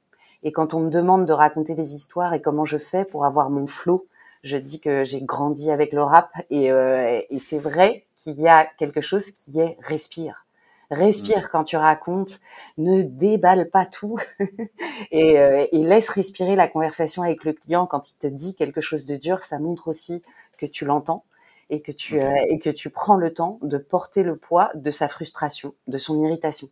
[0.44, 3.50] Et quand on me demande de raconter des histoires et comment je fais pour avoir
[3.50, 4.08] mon flow,
[4.44, 8.48] je dis que j'ai grandi avec le rap et, euh, et c'est vrai qu'il y
[8.48, 10.46] a quelque chose qui est respire.
[10.92, 11.50] Respire mmh.
[11.52, 12.40] quand tu racontes,
[12.78, 14.18] ne déballe pas tout
[15.12, 18.82] et, euh, et, laisse respirer la conversation avec le client quand il te dit quelque
[18.82, 19.44] chose de dur.
[19.44, 20.24] Ça montre aussi
[20.58, 21.26] que tu l'entends
[21.70, 24.92] et que tu euh, et que tu prends le temps de porter le poids de
[24.92, 26.70] sa frustration, de son irritation.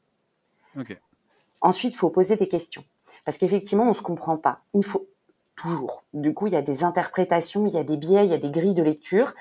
[0.80, 0.98] Okay.
[1.62, 2.84] Ensuite, il faut poser des questions
[3.26, 4.62] parce qu'effectivement, on se comprend pas.
[4.74, 5.08] Il faut
[5.56, 6.04] toujours.
[6.14, 8.38] Du coup, il y a des interprétations, il y a des biais, il y a
[8.38, 9.34] des grilles de lecture.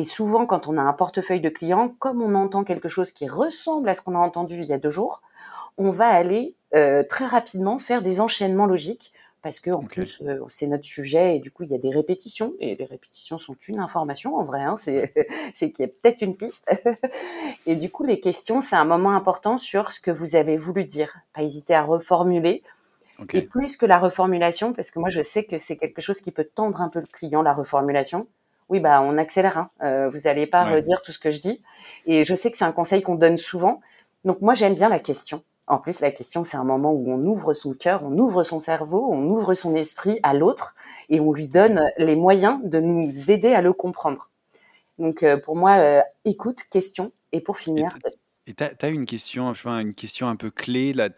[0.00, 3.28] Et souvent, quand on a un portefeuille de clients, comme on entend quelque chose qui
[3.28, 5.20] ressemble à ce qu'on a entendu il y a deux jours,
[5.76, 10.40] on va aller euh, très rapidement faire des enchaînements logiques parce que en plus euh,
[10.48, 13.56] c'est notre sujet et du coup il y a des répétitions et les répétitions sont
[13.68, 15.12] une information en vrai hein, c'est
[15.54, 16.66] c'est qu'il y a peut-être une piste.
[17.66, 20.86] Et du coup les questions c'est un moment important sur ce que vous avez voulu
[20.86, 21.18] dire.
[21.34, 22.62] Pas hésiter à reformuler
[23.34, 26.30] et plus que la reformulation parce que moi je sais que c'est quelque chose qui
[26.30, 28.26] peut tendre un peu le client la reformulation
[28.70, 29.58] oui, bah, on accélère.
[29.58, 29.70] Hein.
[29.82, 31.62] Euh, vous n'allez pas redire tout ce que je dis.
[32.06, 33.80] Et je sais que c'est un conseil qu'on donne souvent.
[34.24, 35.42] Donc moi, j'aime bien la question.
[35.66, 38.58] En plus, la question, c'est un moment où on ouvre son cœur, on ouvre son
[38.58, 40.74] cerveau, on ouvre son esprit à l'autre
[41.08, 44.30] et on lui donne les moyens de nous aider à le comprendre.
[44.98, 47.12] Donc euh, pour moi, euh, écoute, question.
[47.32, 47.96] Et pour finir.
[48.48, 51.08] Et tu as, une question, je sais pas, une question un peu clé, là,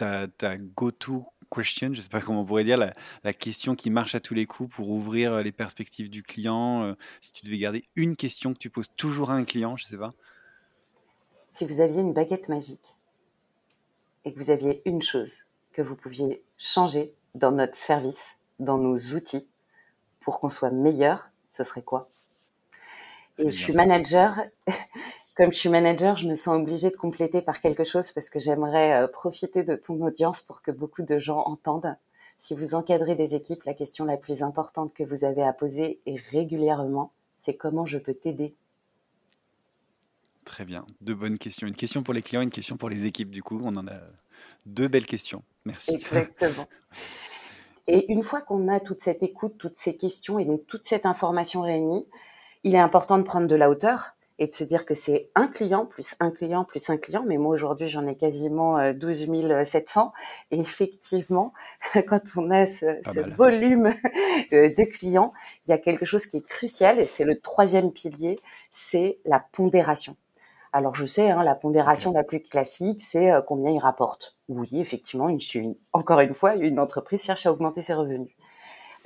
[0.76, 4.20] go-to question, je ne sais pas comment on pourrait dire, la, question qui marche à
[4.20, 7.84] tous les coups pour ouvrir euh, les perspectives du client euh, Si tu devais garder
[7.96, 10.12] une question que tu poses toujours à un client, je ne sais pas.
[11.50, 12.96] Si vous aviez une baguette magique
[14.24, 18.98] et que vous aviez une chose que vous pouviez changer dans notre service, dans nos
[19.14, 19.48] outils,
[20.20, 22.08] pour qu'on soit meilleur, ce serait quoi?
[23.38, 24.36] Et je suis manager
[25.34, 28.38] comme je suis manager, je me sens obligée de compléter par quelque chose parce que
[28.38, 31.96] j'aimerais euh, profiter de ton audience pour que beaucoup de gens entendent.
[32.38, 36.00] Si vous encadrez des équipes, la question la plus importante que vous avez à poser
[36.06, 38.54] et régulièrement, c'est comment je peux t'aider?
[40.44, 41.66] Très bien, deux bonnes questions.
[41.66, 43.30] Une question pour les clients, une question pour les équipes.
[43.30, 44.00] Du coup, on en a
[44.66, 45.42] deux belles questions.
[45.64, 45.94] Merci.
[45.94, 46.68] Exactement.
[47.88, 51.04] Et une fois qu'on a toute cette écoute, toutes ces questions et donc toute cette
[51.04, 52.06] information réunie,
[52.62, 55.46] il est important de prendre de la hauteur et de se dire que c'est un
[55.46, 57.22] client plus un client plus un client.
[57.26, 60.12] Mais moi aujourd'hui j'en ai quasiment 12 euh, 700
[60.50, 61.52] et effectivement
[62.08, 63.94] quand on a ce, ce volume
[64.52, 65.32] euh, de clients,
[65.66, 68.40] il y a quelque chose qui est crucial et c'est le troisième pilier,
[68.72, 70.16] c'est la pondération.
[70.72, 74.36] Alors je sais, hein, la pondération la plus classique, c'est euh, combien il rapporte.
[74.48, 75.38] Oui, effectivement, une,
[75.92, 78.34] encore une fois, une entreprise cherche à augmenter ses revenus.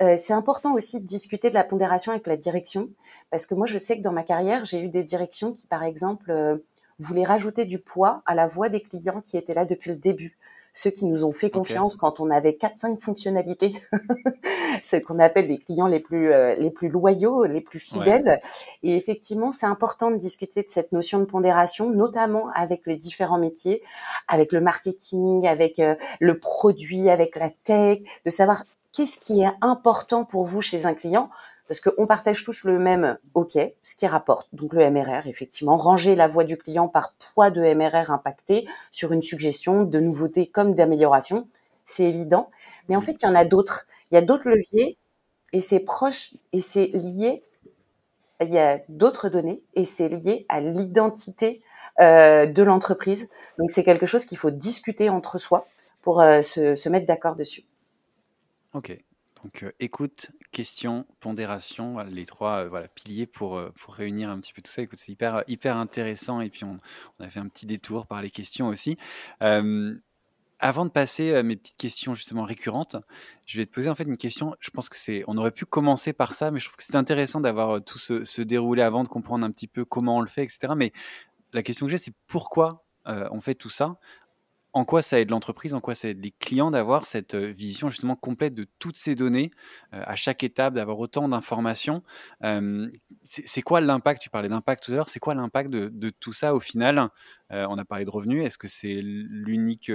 [0.01, 2.89] Euh, c'est important aussi de discuter de la pondération avec la direction,
[3.29, 5.83] parce que moi, je sais que dans ma carrière, j'ai eu des directions qui, par
[5.83, 6.57] exemple, euh,
[6.99, 10.37] voulaient rajouter du poids à la voix des clients qui étaient là depuis le début.
[10.73, 13.73] Ceux qui nous ont fait confiance quand on avait quatre cinq fonctionnalités,
[14.83, 18.39] ce qu'on appelle les clients les plus euh, les plus loyaux, les plus fidèles.
[18.83, 23.39] Et effectivement, c'est important de discuter de cette notion de pondération, notamment avec les différents
[23.39, 23.81] métiers,
[24.27, 25.81] avec le marketing, avec
[26.19, 28.63] le produit, avec la tech, de savoir
[28.97, 31.29] qu'est-ce qui est important pour vous chez un client
[31.67, 34.47] parce qu'on partage tous le même OK, ce qui rapporte.
[34.53, 39.11] Donc le MRR, effectivement, ranger la voix du client par poids de MRR impacté sur
[39.11, 41.47] une suggestion de nouveauté comme d'amélioration,
[41.85, 42.49] c'est évident.
[42.89, 43.85] Mais en fait, il y en a d'autres.
[44.11, 44.97] Il y a d'autres leviers
[45.53, 47.43] et c'est proche et c'est lié.
[48.41, 51.61] Il y a d'autres données et c'est lié à l'identité
[51.99, 53.29] euh, de l'entreprise.
[53.57, 55.67] Donc c'est quelque chose qu'il faut discuter entre soi
[56.01, 57.65] pour euh, se, se mettre d'accord dessus.
[58.73, 58.97] Ok.
[59.47, 64.41] Donc euh, écoute, question, pondération, les trois euh, voilà, piliers pour, euh, pour réunir un
[64.41, 64.81] petit peu tout ça.
[64.81, 66.77] Écoute, c'est hyper, hyper intéressant et puis on,
[67.21, 68.97] a fait un petit détour par les questions aussi.
[69.39, 72.97] avant de passer à mes petites questions justement récurrentes,
[73.45, 74.53] je vais te poser en fait une question.
[74.59, 76.97] Je pense que c'est, on aurait pu commencer par ça, mais je trouve que c'est
[76.97, 80.27] intéressant d'avoir tout ce, ce déroulé avant de comprendre un petit peu comment on le
[80.27, 80.73] fait, etc.
[80.75, 80.91] Mais
[81.53, 83.97] la question que j'ai, c'est pourquoi on fait tout ça?
[84.77, 88.15] En quoi ça aide l'entreprise, en quoi ça aide les clients d'avoir cette vision justement
[88.15, 89.49] complète de toutes ces données
[89.91, 92.03] à chaque étape, d'avoir autant d'informations.
[93.23, 95.09] c'est quoi l'impact Tu parlais d'impact tout à l'heure.
[95.09, 97.09] C'est quoi l'impact de, tout ça au final
[97.49, 98.45] On a parlé de revenus.
[98.45, 99.91] Est-ce que c'est l'unique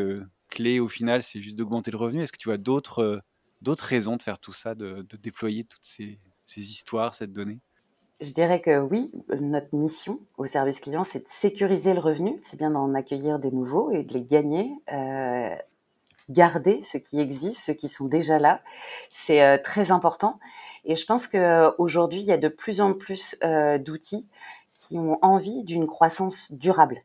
[0.49, 2.22] clé au final C'est juste d'augmenter le revenu?
[2.22, 3.22] Est-ce que tu as d'autres
[3.64, 6.18] raisons de faire tout ça, de, déployer toutes ces
[6.57, 7.61] histoires, cette donnée?
[8.22, 9.10] Je dirais que oui,
[9.40, 13.50] notre mission au service client, c'est de sécuriser le revenu, c'est bien d'en accueillir des
[13.50, 15.54] nouveaux et de les gagner, euh,
[16.28, 18.60] garder ceux qui existent, ceux qui sont déjà là,
[19.10, 20.38] c'est euh, très important.
[20.84, 24.26] Et je pense qu'aujourd'hui, il y a de plus en plus euh, d'outils
[24.74, 27.02] qui ont envie d'une croissance durable.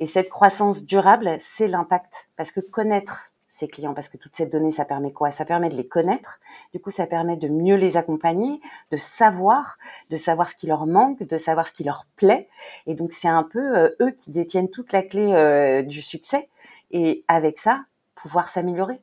[0.00, 3.29] Et cette croissance durable, c'est l'impact, parce que connaître
[3.60, 5.30] ses clients parce que toute cette donnée, ça permet quoi?
[5.30, 6.40] Ça permet de les connaître.
[6.72, 9.78] Du coup, ça permet de mieux les accompagner, de savoir,
[10.10, 12.48] de savoir ce qui leur manque, de savoir ce qui leur plaît.
[12.86, 16.48] Et donc, c'est un peu euh, eux qui détiennent toute la clé euh, du succès.
[16.90, 17.84] Et avec ça,
[18.14, 19.00] pouvoir s'améliorer.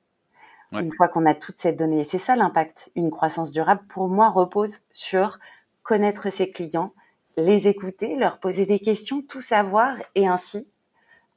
[0.74, 2.92] Une fois qu'on a toute cette donnée, c'est ça l'impact.
[2.96, 5.40] Une croissance durable, pour moi, repose sur
[5.82, 6.92] connaître ses clients,
[7.38, 10.70] les écouter, leur poser des questions, tout savoir et ainsi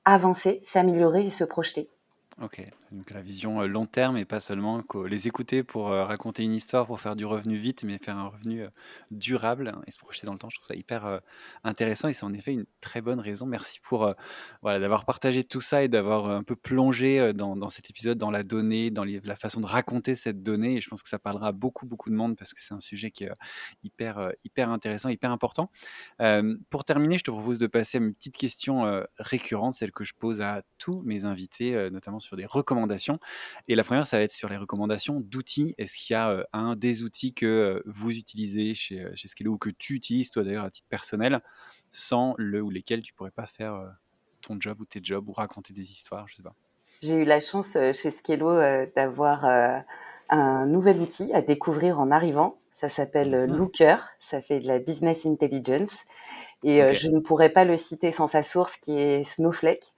[0.05, 1.89] avancer, s'améliorer et se projeter.
[2.43, 6.43] Ok, donc la vision euh, long terme et pas seulement les écouter pour euh, raconter
[6.43, 8.71] une histoire, pour faire du revenu vite, mais faire un revenu euh,
[9.11, 10.49] durable et se projeter dans le temps.
[10.49, 11.21] Je trouve ça hyper
[11.65, 13.45] intéressant et c'est en effet une très bonne raison.
[13.45, 14.15] Merci pour
[14.63, 18.31] voilà, d'avoir partagé tout ça et d'avoir un peu plongé dans, dans, cet épisode dans
[18.31, 20.77] la donnée, dans la façon de raconter cette donnée.
[20.77, 22.81] Et je pense que ça parlera à beaucoup, beaucoup de monde parce que c'est un
[22.81, 23.31] sujet qui est
[23.83, 25.71] hyper, hyper intéressant, hyper important.
[26.71, 30.15] pour terminer, je te propose de passer à une petite question récurrente, celle que je
[30.15, 33.19] pose à tous mes invités, notamment sur des recommandations.
[33.69, 35.75] Et la première, ça va être sur les recommandations d'outils.
[35.79, 39.29] Est-ce qu'il y a euh, un des outils que euh, vous utilisez chez, euh, chez
[39.29, 41.41] Skello ou que tu utilises, toi d'ailleurs, à titre personnel,
[41.91, 43.81] sans le ou lesquels tu pourrais pas faire
[44.43, 46.55] ton job ou tes jobs ou raconter des histoires, je sais pas?
[47.03, 48.55] J'ai eu la chance chez Skello
[48.95, 49.45] d'avoir
[50.29, 52.59] un nouvel outil à découvrir en arrivant.
[52.71, 56.05] Ça s'appelle mmh Looker, ça fait de la business intelligence.
[56.63, 59.93] Et je ne pourrais pas le citer sans sa source qui est Snowflake.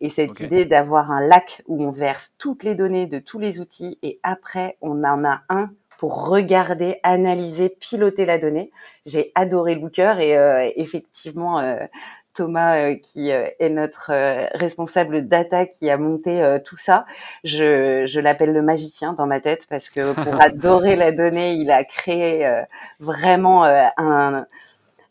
[0.00, 3.60] Et cette idée d'avoir un lac où on verse toutes les données de tous les
[3.60, 8.70] outils et après on en a un pour regarder, analyser, piloter la donnée.
[9.06, 11.86] J'ai adoré Looker et euh, effectivement euh,
[12.34, 14.12] Thomas euh, qui est notre
[14.56, 17.06] responsable data qui a monté tout ça,
[17.44, 21.70] je, je l'appelle le magicien dans ma tête parce que pour adorer la donnée, il
[21.70, 22.62] a créé
[23.00, 24.46] vraiment un,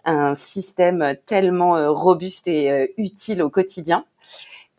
[0.06, 4.06] un système tellement robuste et utile au quotidien.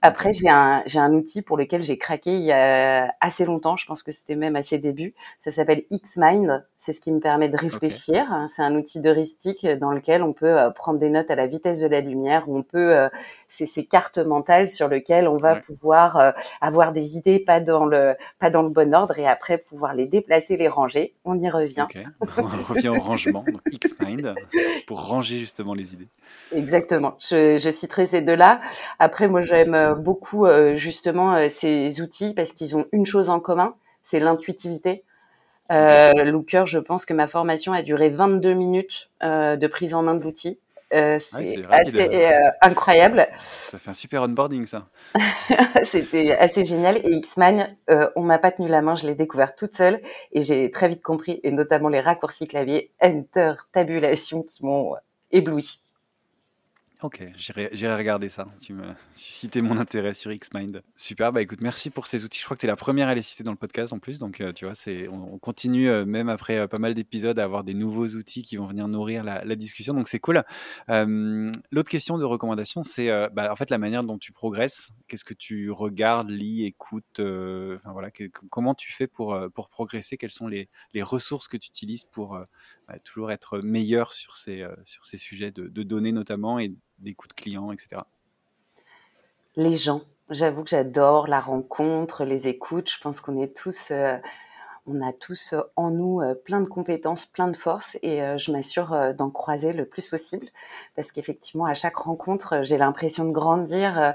[0.02, 3.76] Après, j'ai un, j'ai un outil pour lequel j'ai craqué il y a assez longtemps.
[3.76, 5.14] Je pense que c'était même à ses débuts.
[5.38, 6.64] Ça s'appelle Xmind.
[6.76, 8.26] C'est ce qui me permet de réfléchir.
[8.46, 11.80] C'est un outil d'heuristique dans lequel on peut euh, prendre des notes à la vitesse
[11.80, 12.44] de la lumière.
[12.48, 13.08] On peut, euh,
[13.48, 16.30] c'est ces cartes mentales sur lesquelles on va pouvoir euh,
[16.60, 20.06] avoir des idées pas dans le, pas dans le bon ordre et après pouvoir les
[20.06, 21.14] déplacer, les ranger.
[21.24, 21.86] On y revient.
[22.36, 23.44] On revient au rangement.
[23.72, 24.34] Xmind
[24.86, 26.08] pour ranger justement les idées.
[26.54, 27.16] Exactement.
[27.18, 28.60] Je, je citerai ces deux-là.
[28.98, 33.40] Après, moi, j'aime beaucoup euh, justement euh, ces outils parce qu'ils ont une chose en
[33.40, 35.04] commun, c'est l'intuitivité.
[35.72, 40.02] Euh, Looker, je pense que ma formation a duré 22 minutes euh, de prise en
[40.02, 40.60] main de l'outil.
[40.94, 42.32] Euh, c'est assez
[42.62, 43.26] incroyable.
[43.60, 44.86] Ça, fait un super onboarding, ça.
[45.82, 46.98] C'était assez génial.
[46.98, 47.76] Et X-Man,
[48.14, 50.00] on m'a pas tenu la main, je l'ai découvert toute seule
[50.32, 54.94] et j'ai très vite compris, et notamment les raccourcis clavier, Enter, tabulation qui m'ont
[55.32, 55.80] ébloui.
[57.02, 58.46] Ok, j'irai regarder ça.
[58.58, 58.82] Tu me
[59.14, 60.82] suscité mon intérêt sur Xmind.
[60.94, 62.40] Super, bah écoute, merci pour ces outils.
[62.40, 64.18] Je crois que tu es la première à les citer dans le podcast en plus.
[64.18, 67.44] Donc, euh, tu vois, c'est, on, continue, euh, même après euh, pas mal d'épisodes, à
[67.44, 69.92] avoir des nouveaux outils qui vont venir nourrir la, discussion.
[69.92, 70.42] Donc, c'est cool.
[70.88, 74.92] l'autre question de recommandation, c'est bah, en fait la manière dont tu progresses.
[75.06, 78.10] Qu'est-ce que tu regardes, lis, écoutes voilà,
[78.50, 80.16] Comment tu fais pour, pour progresser?
[80.16, 82.38] Quelles sont les, les ressources que tu utilises pour
[83.04, 87.40] toujours être meilleur sur ces, sur ces sujets de, données notamment et des coups de
[87.40, 88.02] clients, etc.
[89.56, 90.02] Les gens.
[90.28, 92.90] J'avoue que j'adore la rencontre, les écoutes.
[92.90, 94.16] Je pense qu'on est tous, euh,
[94.86, 98.50] on a tous en nous euh, plein de compétences, plein de forces, et euh, je
[98.50, 100.48] m'assure d'en croiser le plus possible,
[100.96, 104.14] parce qu'effectivement, à chaque rencontre, j'ai l'impression de grandir.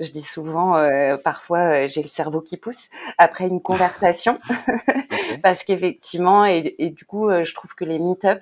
[0.00, 0.74] Je dis souvent,
[1.22, 2.88] parfois, j'ai le cerveau qui pousse
[3.18, 4.38] après une conversation,
[5.42, 8.40] parce qu'effectivement, et, et, du coup, je trouve que les meet-up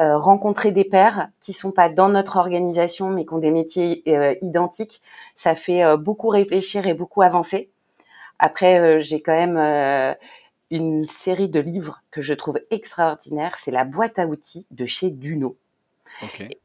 [0.00, 4.02] euh, rencontrer des pairs qui sont pas dans notre organisation mais qui ont des métiers
[4.08, 5.00] euh, identiques,
[5.36, 7.70] ça fait euh, beaucoup réfléchir et beaucoup avancer.
[8.40, 10.16] Après, j'ai quand même
[10.70, 13.54] une série de livres que je trouve extraordinaire.
[13.54, 15.56] C'est la boîte à outils de chez Duno.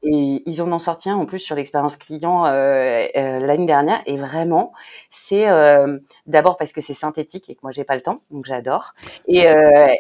[0.04, 4.02] Et ils en ont sorti un en plus sur l'expérience client euh, euh, l'année dernière.
[4.06, 4.74] Et vraiment,
[5.10, 8.46] c'est euh, d'abord parce que c'est synthétique et que moi j'ai pas le temps, donc
[8.46, 8.94] j'adore.
[9.28, 9.46] Et,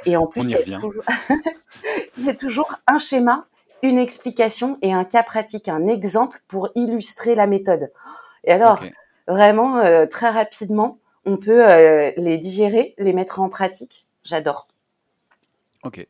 [0.06, 1.04] et en plus, il y, a toujours...
[2.18, 3.45] il y a toujours un schéma,
[3.82, 7.91] une explication et un cas pratique, un exemple pour illustrer la méthode.
[8.43, 8.84] Et alors,
[9.28, 11.64] vraiment, très rapidement, on peut
[12.18, 14.06] les digérer, les mettre en pratique.
[14.24, 14.68] J'adore.
[15.84, 16.06] Ok,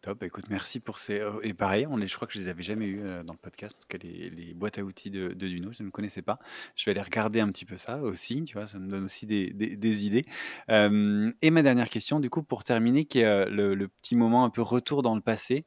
[0.00, 1.18] Top, écoute, merci pour ces.
[1.18, 3.32] Euh, et pareil, on les, je crois que je les avais jamais eu euh, dans
[3.32, 6.22] le podcast, en tout cas les, boîtes à outils de, de Duno, je ne connaissais
[6.22, 6.38] pas.
[6.76, 9.26] Je vais aller regarder un petit peu ça aussi, tu vois, ça me donne aussi
[9.26, 10.24] des, des, idées.
[10.70, 14.50] Euh, et ma dernière question, du coup, pour terminer, qui est le petit moment un
[14.50, 15.64] peu retour dans le passé,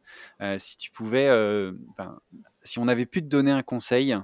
[0.58, 1.30] si tu pouvais,
[2.62, 4.16] si on avait pu te donner un conseil,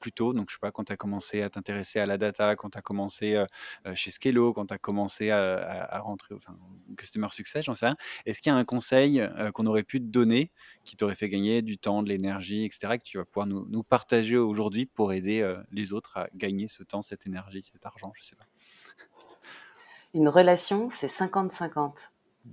[0.00, 0.32] plus tôt.
[0.32, 2.78] Donc, je sais pas, quand tu as commencé à t'intéresser à la data, quand tu
[2.78, 3.46] as commencé euh,
[3.86, 6.56] euh, chez Skello, quand tu as commencé à, rentrer, enfin,
[6.96, 7.96] Customer Success, j'en sais rien.
[8.26, 10.50] Est-ce qu'il y a un conseil euh, qu'on aurait pu te donner
[10.84, 14.36] qui t'aurait fait gagner du temps, de l'énergie, etc., que tu vas pouvoir nous, partager
[14.36, 18.36] aujourd'hui pour aider les autres à gagner ce temps, cette énergie, cet argent, je sais
[18.36, 18.44] pas.
[20.14, 21.92] Une relation, c'est 50-50.
[22.44, 22.50] Mmh.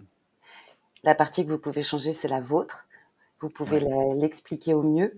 [1.04, 2.88] La partie que vous pouvez changer, c'est la vôtre.
[3.40, 3.80] Vous pouvez
[4.16, 5.18] l'expliquer au mieux,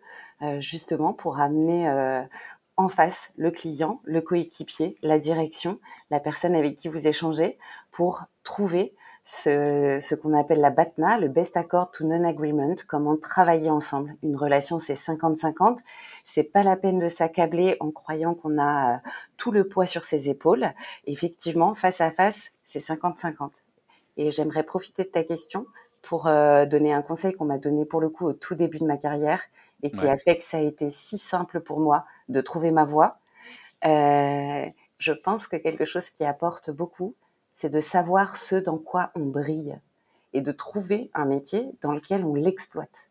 [0.60, 2.24] justement pour amener euh,
[2.78, 5.80] en face le client, le coéquipier, la direction,
[6.12, 7.58] la personne avec qui vous échangez,
[7.92, 14.16] pour trouver ce, qu'on appelle la BATNA, le Best Accord to Non-Agreement, comment travailler ensemble.
[14.24, 15.78] Une relation, c'est 50-50.
[16.24, 18.98] C'est pas la peine de s'accabler en croyant qu'on a euh,
[19.38, 20.72] tout le poids sur ses épaules.
[21.06, 23.52] Effectivement, face à face, c'est 50-50.
[24.18, 25.66] Et j'aimerais profiter de ta question
[26.02, 28.86] pour euh, donner un conseil qu'on m'a donné pour le coup au tout début de
[28.86, 29.42] ma carrière
[29.84, 32.86] et qui a fait que ça a été si simple pour moi de trouver ma
[32.86, 33.20] voie.
[33.86, 34.66] Euh,
[34.98, 37.16] je pense que quelque chose qui apporte beaucoup,
[37.54, 39.80] c'est de savoir ce dans quoi on brille
[40.34, 43.09] et de trouver un métier dans lequel on l'exploite.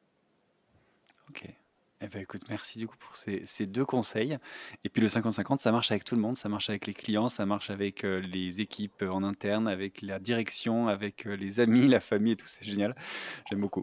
[2.01, 4.39] Eh ben, écoute, merci du coup pour ces, deux conseils.
[4.85, 7.27] Et puis le 50-50, ça marche avec tout le monde, ça marche avec les clients,
[7.29, 11.89] ça marche avec euh, les équipes en interne, avec la direction, avec euh, les amis,
[11.89, 12.95] la famille et tout, c'est génial.
[13.51, 13.83] J'aime beaucoup.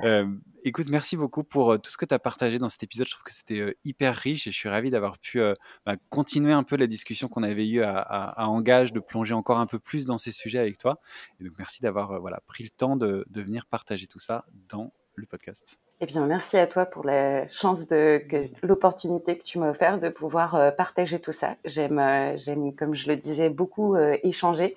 [0.00, 0.26] Euh,
[0.64, 3.06] écoute, merci beaucoup pour tout ce que tu as partagé dans cet épisode.
[3.06, 5.40] Je trouve que c'était hyper riche et je suis ravi d'avoir pu
[5.86, 9.66] bah, continuer un peu la discussion qu'on avait eue à, Engage, de plonger encore un
[9.66, 11.00] peu plus dans ces sujets avec toi.
[11.38, 15.26] Et donc merci d'avoir voilà, pris le temps de venir partager tout ça dans le
[15.26, 15.78] podcast.
[16.04, 18.24] Eh bien, merci à toi pour la chance de
[18.64, 21.54] l'opportunité que tu m'as offert de pouvoir euh, partager tout ça.
[21.64, 24.74] J'aime, euh, j'aime, comme je le disais, beaucoup euh, échanger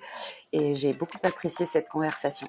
[0.52, 2.46] et j'ai beaucoup apprécié cette conversation.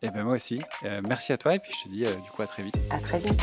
[0.00, 0.62] Eh bien, moi aussi.
[1.06, 2.76] merci à toi et puis je te dis du coup à très vite.
[2.88, 3.42] À très vite.